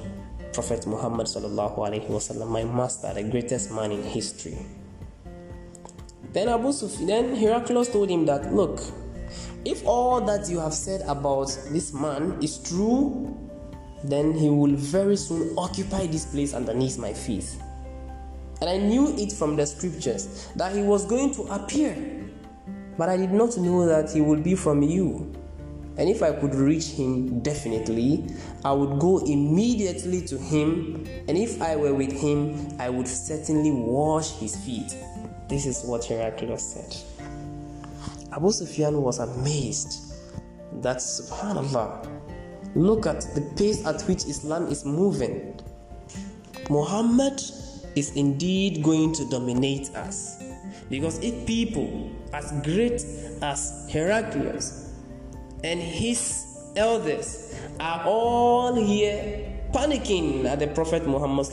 Prophet 0.54 0.88
Muhammad 0.88 1.28
sallallahu 1.28 1.78
alaihi 1.78 2.08
wasallam, 2.08 2.48
my 2.48 2.64
master, 2.64 3.14
the 3.14 3.24
greatest 3.24 3.72
man 3.72 3.92
in 3.92 4.02
history. 4.04 4.58
Then 6.32 6.50
Abu 6.50 6.72
Sufyan, 6.72 7.36
Heraclius 7.36 7.92
told 7.92 8.10
him 8.10 8.26
that, 8.26 8.54
look, 8.54 8.80
if 9.66 9.86
all 9.86 10.22
that 10.22 10.50
you 10.50 10.60
have 10.60 10.74
said 10.74 11.02
about 11.08 11.48
this 11.70 11.94
man 11.94 12.38
is 12.42 12.58
true, 12.60 13.38
then 14.04 14.34
he 14.34 14.50
will 14.50 14.76
very 14.76 15.18
soon 15.18 15.54
occupy 15.58 16.08
this 16.08 16.26
place 16.26 16.54
underneath 16.54 16.98
my 16.98 17.14
feet. 17.14 17.56
And 18.62 18.70
I 18.70 18.78
knew 18.78 19.16
it 19.18 19.32
from 19.32 19.56
the 19.56 19.66
scriptures 19.66 20.50
that 20.56 20.76
he 20.76 20.82
was 20.82 21.06
going 21.06 21.34
to 21.36 21.44
appear, 21.44 21.96
but 22.98 23.10
I 23.10 23.18
did 23.18 23.32
not 23.32 23.58
know 23.58 23.86
that 23.86 24.12
he 24.12 24.22
would 24.22 24.44
be 24.44 24.56
from 24.56 24.82
you. 24.82 25.34
And 25.98 26.08
if 26.10 26.22
I 26.22 26.32
could 26.32 26.54
reach 26.54 26.86
him, 26.86 27.40
definitely, 27.40 28.26
I 28.64 28.72
would 28.72 29.00
go 29.00 29.18
immediately 29.18 30.22
to 30.28 30.38
him. 30.38 31.08
And 31.28 31.36
if 31.38 31.60
I 31.60 31.76
were 31.76 31.94
with 31.94 32.12
him, 32.12 32.76
I 32.80 32.90
would 32.90 33.08
certainly 33.08 33.72
wash 33.72 34.32
his 34.34 34.56
feet. 34.56 34.96
This 35.50 35.66
is 35.66 35.84
what 35.84 36.06
Heraclius 36.06 36.74
said. 36.74 36.96
Abu 38.38 38.52
Sufyan 38.52 39.02
was 39.02 39.18
amazed 39.18 40.14
that 40.84 40.98
subhanallah 40.98 42.06
look 42.76 43.08
at 43.08 43.22
the 43.34 43.42
pace 43.58 43.84
at 43.84 44.00
which 44.04 44.26
Islam 44.26 44.68
is 44.68 44.86
moving. 44.86 45.60
Muhammad 46.70 47.42
is 47.96 48.16
indeed 48.16 48.84
going 48.84 49.12
to 49.14 49.28
dominate 49.32 49.90
us. 49.96 50.38
Because 50.88 51.18
if 51.24 51.48
people 51.48 52.12
as 52.32 52.54
great 52.62 53.02
as 53.42 53.90
Heraclius 53.90 54.94
and 55.64 55.82
his 55.82 56.46
elders 56.76 57.58
are 57.80 58.06
all 58.06 58.76
here 58.76 59.50
panicking 59.74 60.46
at 60.46 60.60
the 60.60 60.68
Prophet 60.68 61.08
Muhammad's 61.08 61.50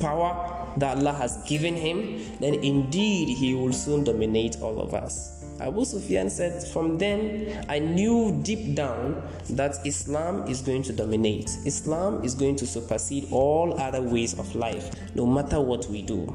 power 0.00 0.74
that 0.78 0.96
Allah 0.98 1.12
has 1.12 1.36
given 1.46 1.76
him, 1.76 2.18
then 2.40 2.54
indeed 2.54 3.36
he 3.38 3.54
will 3.54 3.72
soon 3.72 4.02
dominate 4.02 4.60
all 4.60 4.80
of 4.80 4.92
us. 4.92 5.41
Abu 5.62 5.84
Sufyan 5.84 6.28
said, 6.28 6.66
From 6.68 6.98
then 6.98 7.64
I 7.68 7.78
knew 7.78 8.40
deep 8.42 8.74
down 8.74 9.22
that 9.50 9.86
Islam 9.86 10.48
is 10.48 10.60
going 10.60 10.82
to 10.84 10.92
dominate. 10.92 11.50
Islam 11.64 12.24
is 12.24 12.34
going 12.34 12.56
to 12.56 12.66
supersede 12.66 13.28
all 13.30 13.80
other 13.80 14.02
ways 14.02 14.38
of 14.38 14.54
life, 14.56 14.90
no 15.14 15.24
matter 15.24 15.60
what 15.60 15.86
we 15.86 16.02
do. 16.02 16.34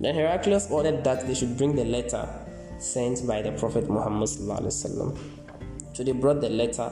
Then 0.00 0.14
Heraclius 0.14 0.70
ordered 0.70 1.04
that 1.04 1.26
they 1.26 1.34
should 1.34 1.58
bring 1.58 1.76
the 1.76 1.84
letter 1.84 2.26
sent 2.78 3.26
by 3.26 3.42
the 3.42 3.52
Prophet 3.52 3.88
Muhammad. 3.88 4.28
So 4.28 6.04
they 6.04 6.12
brought 6.12 6.40
the 6.40 6.50
letter 6.50 6.90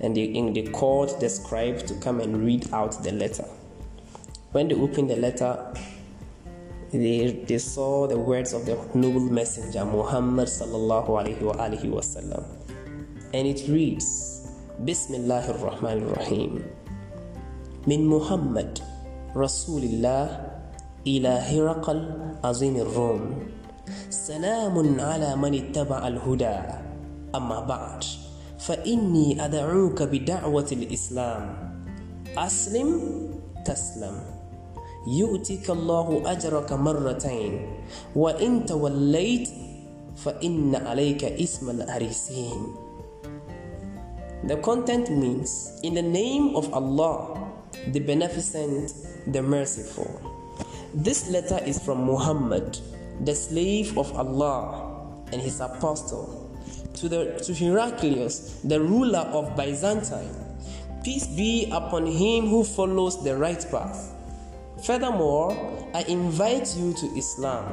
and 0.00 0.16
they, 0.16 0.28
they 0.50 0.70
called 0.70 1.20
the 1.20 1.28
scribe 1.28 1.86
to 1.86 1.94
come 2.00 2.20
and 2.20 2.44
read 2.44 2.72
out 2.72 3.02
the 3.02 3.12
letter. 3.12 3.44
When 4.52 4.68
they 4.68 4.74
opened 4.74 5.10
the 5.10 5.16
letter, 5.16 5.74
they, 6.93 7.43
they 7.45 7.57
saw 7.57 8.07
the 8.07 8.17
words 8.17 8.53
of 8.53 8.65
the 8.65 8.75
noble 8.93 9.29
messenger 9.29 9.85
Muhammad 9.85 10.47
sallallahu 10.47 11.09
alaihi 11.09 11.89
wasallam, 11.89 12.43
and 13.33 13.47
it 13.47 13.67
reads, 13.67 14.47
Bismillahir 14.83 15.59
Rahmanir 15.59 16.15
Rahim, 16.15 16.63
Min 17.85 18.05
Muhammad 18.07 18.81
Rasulillah 19.35 20.49
إلى 21.07 21.27
هرقل 21.27 21.99
عظيم 22.43 22.75
الروم 22.75 23.21
سلام 24.09 24.99
على 24.99 25.35
من 25.35 25.53
اتبع 25.55 26.07
الهدى 26.07 26.59
أما 27.35 27.59
بعد 27.59 28.03
فإني 28.59 29.45
أدعوك 29.45 30.03
بدعوة 30.03 30.67
الإسلام 30.71 31.43
أسلم 32.37 32.89
تسلم 33.65 34.15
يؤتك 35.07 35.69
الله 35.69 36.31
أجرك 36.31 36.73
مرتين 36.73 37.53
وإن 38.15 38.65
توليت 38.65 39.49
فإن 40.15 40.75
عليك 40.75 41.23
اسم 41.23 41.69
الأريسين 41.69 42.61
The 44.43 44.55
content 44.57 45.11
means 45.11 45.79
in 45.83 45.93
the 45.95 46.01
name 46.01 46.55
of 46.55 46.73
Allah 46.73 47.35
the 47.91 47.99
beneficent 47.99 48.93
the 49.27 49.41
merciful 49.41 50.07
This 50.93 51.29
letter 51.29 51.59
is 51.65 51.77
from 51.77 52.05
Muhammad 52.05 52.79
the 53.21 53.35
slave 53.35 53.97
of 53.97 54.11
Allah 54.15 55.05
and 55.31 55.41
his 55.41 55.59
apostle 55.59 56.49
to 56.95 57.09
the 57.09 57.37
to 57.43 57.53
Heraclius 57.53 58.61
the 58.63 58.79
ruler 58.79 59.27
of 59.31 59.55
Byzantine 59.55 60.33
peace 61.03 61.27
be 61.27 61.69
upon 61.71 62.05
him 62.05 62.47
who 62.47 62.63
follows 62.63 63.23
the 63.23 63.35
right 63.37 63.63
path 63.71 64.12
Furthermore, 64.84 65.56
I 65.94 66.02
invite 66.08 66.76
you 66.76 66.92
to 66.92 67.06
Islam. 67.16 67.64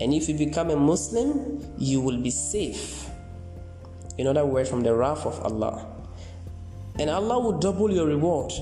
And 0.00 0.14
if 0.14 0.28
you 0.28 0.38
become 0.38 0.70
a 0.70 0.76
Muslim, 0.76 1.58
you 1.76 2.00
will 2.00 2.18
be 2.18 2.30
safe. 2.30 3.10
In 4.18 4.28
other 4.28 4.46
words, 4.46 4.70
from 4.70 4.82
the 4.82 4.94
wrath 4.94 5.26
of 5.26 5.40
Allah. 5.40 5.84
And 7.00 7.10
Allah 7.10 7.40
will 7.40 7.58
double 7.58 7.90
your 7.90 8.06
reward. 8.06 8.52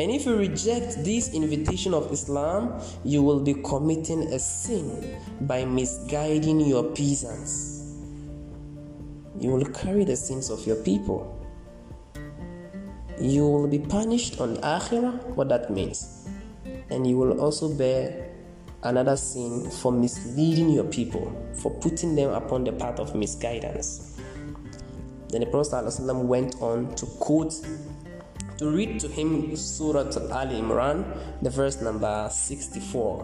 And 0.00 0.10
if 0.10 0.26
you 0.26 0.34
reject 0.34 1.04
this 1.04 1.32
invitation 1.32 1.94
of 1.94 2.10
Islam, 2.10 2.80
you 3.04 3.22
will 3.22 3.38
be 3.38 3.54
committing 3.54 4.22
a 4.32 4.38
sin 4.40 5.16
by 5.42 5.64
misguiding 5.64 6.60
your 6.60 6.82
peasants. 6.82 7.94
You 9.38 9.50
will 9.50 9.66
carry 9.66 10.02
the 10.02 10.16
sins 10.16 10.50
of 10.50 10.66
your 10.66 10.82
people. 10.82 11.30
You 13.20 13.46
will 13.46 13.68
be 13.68 13.78
punished 13.78 14.40
on 14.40 14.56
Akhirah, 14.58 15.36
what 15.36 15.48
that 15.50 15.70
means 15.70 16.20
And 16.89 17.07
you 17.07 17.17
will 17.17 17.41
also 17.41 17.73
bear 17.73 18.29
another 18.83 19.17
sin 19.17 19.69
for 19.69 19.91
misleading 19.91 20.69
your 20.69 20.85
people, 20.85 21.31
for 21.61 21.71
putting 21.71 22.15
them 22.15 22.31
upon 22.31 22.63
the 22.63 22.71
path 22.71 22.99
of 22.99 23.15
misguidance. 23.15 24.19
Then 25.29 25.41
the 25.41 25.47
Prophet 25.47 25.73
ﷺ 25.85 26.23
went 26.25 26.61
on 26.61 26.93
to 26.95 27.05
quote, 27.19 27.53
to 28.57 28.69
read 28.69 28.99
to 29.01 29.07
him 29.07 29.55
Surah 29.55 30.01
Al 30.01 30.47
Imran, 30.53 31.03
the 31.41 31.49
verse 31.49 31.81
number 31.81 32.29
64, 32.31 33.23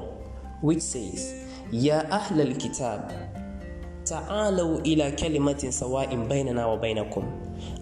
which 0.61 0.81
says, 0.81 1.45
Ya 1.71 2.03
Ahl 2.09 2.41
al 2.41 2.55
Kitab, 2.55 3.13
تعالوا 4.05 4.79
إلى 4.79 5.11
كلمة 5.11 5.69
سواء 5.69 6.15
بيننا 6.27 6.65
وبينكم 6.65 7.23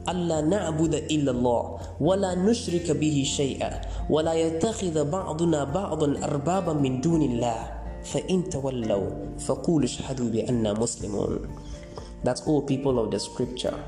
ألا 0.10 0.42
نعبد 0.42 0.94
إلا 0.96 1.32
الله 1.32 1.64
ولا 2.02 2.36
نشرك 2.36 2.92
به 2.92 3.24
شيئا 3.26 3.82
ولا 4.10 4.34
يتخذ 4.34 5.12
بعضنا 5.12 5.64
بعضا 5.64 6.24
أربابا 6.24 6.74
من 6.74 7.02
دون 7.02 7.22
الله 7.22 7.60
فإن 8.04 8.50
تولوا 8.50 9.38
فقولوا 9.40 9.86
اشهدوا 9.86 10.30
بأننا 10.30 10.74
مسلمون 10.74 11.40
That's 12.24 12.42
all 12.48 12.62
people 12.62 13.00
of 13.00 13.12
the 13.12 13.20
scripture. 13.20 13.80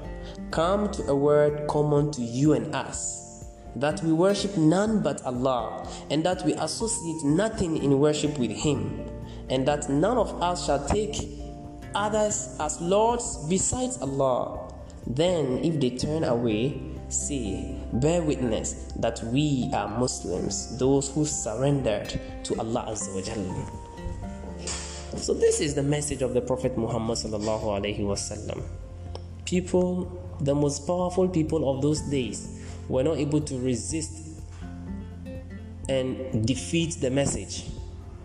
Come 0.51 0.89
to 0.91 1.11
a 1.11 1.15
word 1.15 1.67
common 1.67 2.11
to 2.11 2.21
you 2.21 2.53
and 2.53 2.73
us 2.73 3.21
that 3.75 4.01
we 4.03 4.11
worship 4.11 4.57
none 4.57 5.01
but 5.01 5.21
Allah, 5.23 5.87
and 6.09 6.23
that 6.25 6.45
we 6.45 6.53
associate 6.53 7.23
nothing 7.23 7.81
in 7.81 7.99
worship 7.99 8.37
with 8.37 8.51
Him, 8.51 9.07
and 9.49 9.67
that 9.67 9.89
none 9.89 10.17
of 10.17 10.41
us 10.41 10.65
shall 10.65 10.85
take 10.87 11.15
others 11.95 12.55
as 12.59 12.81
lords 12.81 13.45
besides 13.49 13.97
Allah. 14.01 14.64
then, 15.06 15.58
if 15.62 15.78
they 15.80 15.90
turn 15.90 16.24
away, 16.24 16.80
say, 17.08 17.76
Bear 17.92 18.22
witness 18.22 18.92
that 18.96 19.22
we 19.24 19.70
are 19.72 19.88
Muslims, 19.98 20.76
those 20.78 21.08
who 21.10 21.24
surrendered 21.24 22.20
to 22.44 22.58
Allah 22.58 22.86
Azza 22.90 23.14
wa 23.14 23.22
So, 25.16 25.32
this 25.32 25.60
is 25.60 25.74
the 25.74 25.82
message 25.82 26.22
of 26.22 26.34
the 26.34 26.40
Prophet 26.40 26.76
Muhammad. 26.76 27.18
sallallahu 27.18 27.62
alaihi 27.62 28.00
wasallam. 28.00 28.62
People, 29.44 30.10
the 30.40 30.54
most 30.54 30.86
powerful 30.86 31.28
people 31.28 31.70
of 31.70 31.82
those 31.82 32.00
days, 32.10 32.60
were 32.88 33.04
not 33.04 33.18
able 33.18 33.40
to 33.40 33.58
resist 33.60 34.26
and 35.88 36.44
defeat 36.46 36.96
the 37.00 37.10
message. 37.10 37.64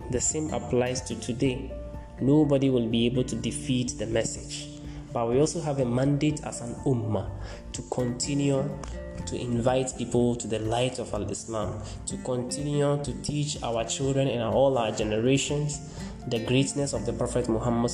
The 0.10 0.20
same 0.20 0.52
applies 0.52 1.02
to 1.02 1.16
today 1.16 1.72
nobody 2.20 2.70
will 2.70 2.88
be 2.88 3.06
able 3.06 3.24
to 3.26 3.36
defeat 3.36 3.98
the 3.98 4.08
message. 4.08 4.71
But 5.14 5.30
we 5.30 5.40
also 5.40 5.62
have 5.62 5.80
a 5.80 5.86
mandate 5.86 6.42
as 6.44 6.62
an 6.62 6.76
ummah 6.86 7.30
to 7.74 7.82
continue 7.92 8.64
to 9.26 9.40
invite 9.40 9.94
people 9.98 10.36
to 10.36 10.48
the 10.48 10.60
light 10.60 11.00
of 11.00 11.14
Al 11.14 11.30
Islam, 11.30 11.82
to 12.06 12.18
continue 12.18 13.02
to 13.04 13.14
teach 13.22 13.62
our 13.62 13.84
children 13.84 14.28
and 14.28 14.42
all 14.42 14.78
our 14.78 14.92
generations 14.92 15.80
the 16.28 16.40
greatness 16.46 16.94
of 16.94 17.06
the 17.06 17.14
Prophet 17.14 17.50
Muhammad. 17.50 17.92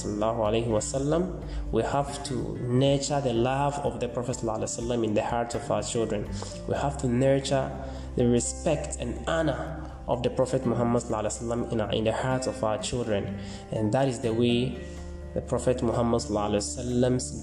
We 1.71 1.83
have 1.83 2.23
to 2.25 2.57
nurture 2.61 3.21
the 3.21 3.33
love 3.33 3.79
of 3.79 3.99
the 3.99 4.07
Prophet 4.09 4.43
in 4.43 5.13
the 5.13 5.23
hearts 5.23 5.55
of 5.55 5.71
our 5.71 5.81
children. 5.81 6.27
We 6.67 6.75
have 6.75 6.97
to 6.99 7.07
nurture 7.07 7.71
the 8.15 8.27
respect 8.27 8.97
and 8.99 9.23
honor 9.27 9.91
of 10.07 10.23
the 10.23 10.29
Prophet 10.29 10.65
Muhammad 10.65 11.03
in 11.93 12.03
the 12.03 12.13
hearts 12.13 12.47
of 12.47 12.63
our 12.63 12.77
children. 12.77 13.37
And 13.71 13.93
that 13.93 14.07
is 14.07 14.19
the 14.19 14.33
way 14.33 14.77
the 15.33 15.41
Prophet 15.41 15.83
Muhammad's 15.83 16.29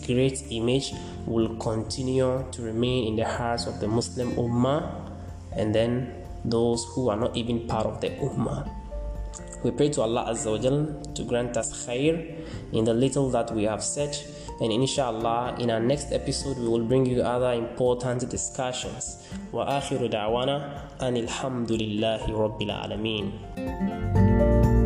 great 0.07 0.43
image 0.51 0.93
will 1.27 1.55
continue 1.57 2.45
to 2.53 2.63
remain 2.63 3.09
in 3.09 3.17
the 3.17 3.25
hearts 3.25 3.67
of 3.67 3.81
the 3.81 3.89
Muslim 3.89 4.33
Ummah 4.33 5.11
and 5.53 5.75
then 5.75 6.15
those 6.45 6.85
who 6.95 7.09
are 7.09 7.17
not 7.17 7.37
even 7.37 7.67
part 7.67 7.87
of 7.87 8.01
the 8.01 8.11
Ummah. 8.11 8.69
We 9.63 9.71
pray 9.71 9.89
to 9.91 10.03
Allah 10.03 10.27
Azza 10.29 11.15
to 11.15 11.25
grant 11.25 11.57
us 11.57 11.87
khair 11.87 12.37
in 12.73 12.85
the 12.85 12.93
little 12.93 13.31
that 13.31 13.51
we 13.51 13.65
have 13.65 13.83
said, 13.83 14.15
and 14.61 14.71
inshallah, 14.71 15.57
in 15.59 15.71
our 15.71 15.81
next 15.81 16.13
episode, 16.13 16.59
we 16.59 16.69
will 16.69 16.85
bring 16.85 17.07
you 17.07 17.23
other 17.23 17.55
important 17.55 18.29
discussions. 18.29 19.27
Wa 19.53 19.81
akhiru 19.81 20.13
da'wana, 20.13 20.83
and 21.01 21.17
rabbil 21.17 22.69
alameen. 22.69 24.84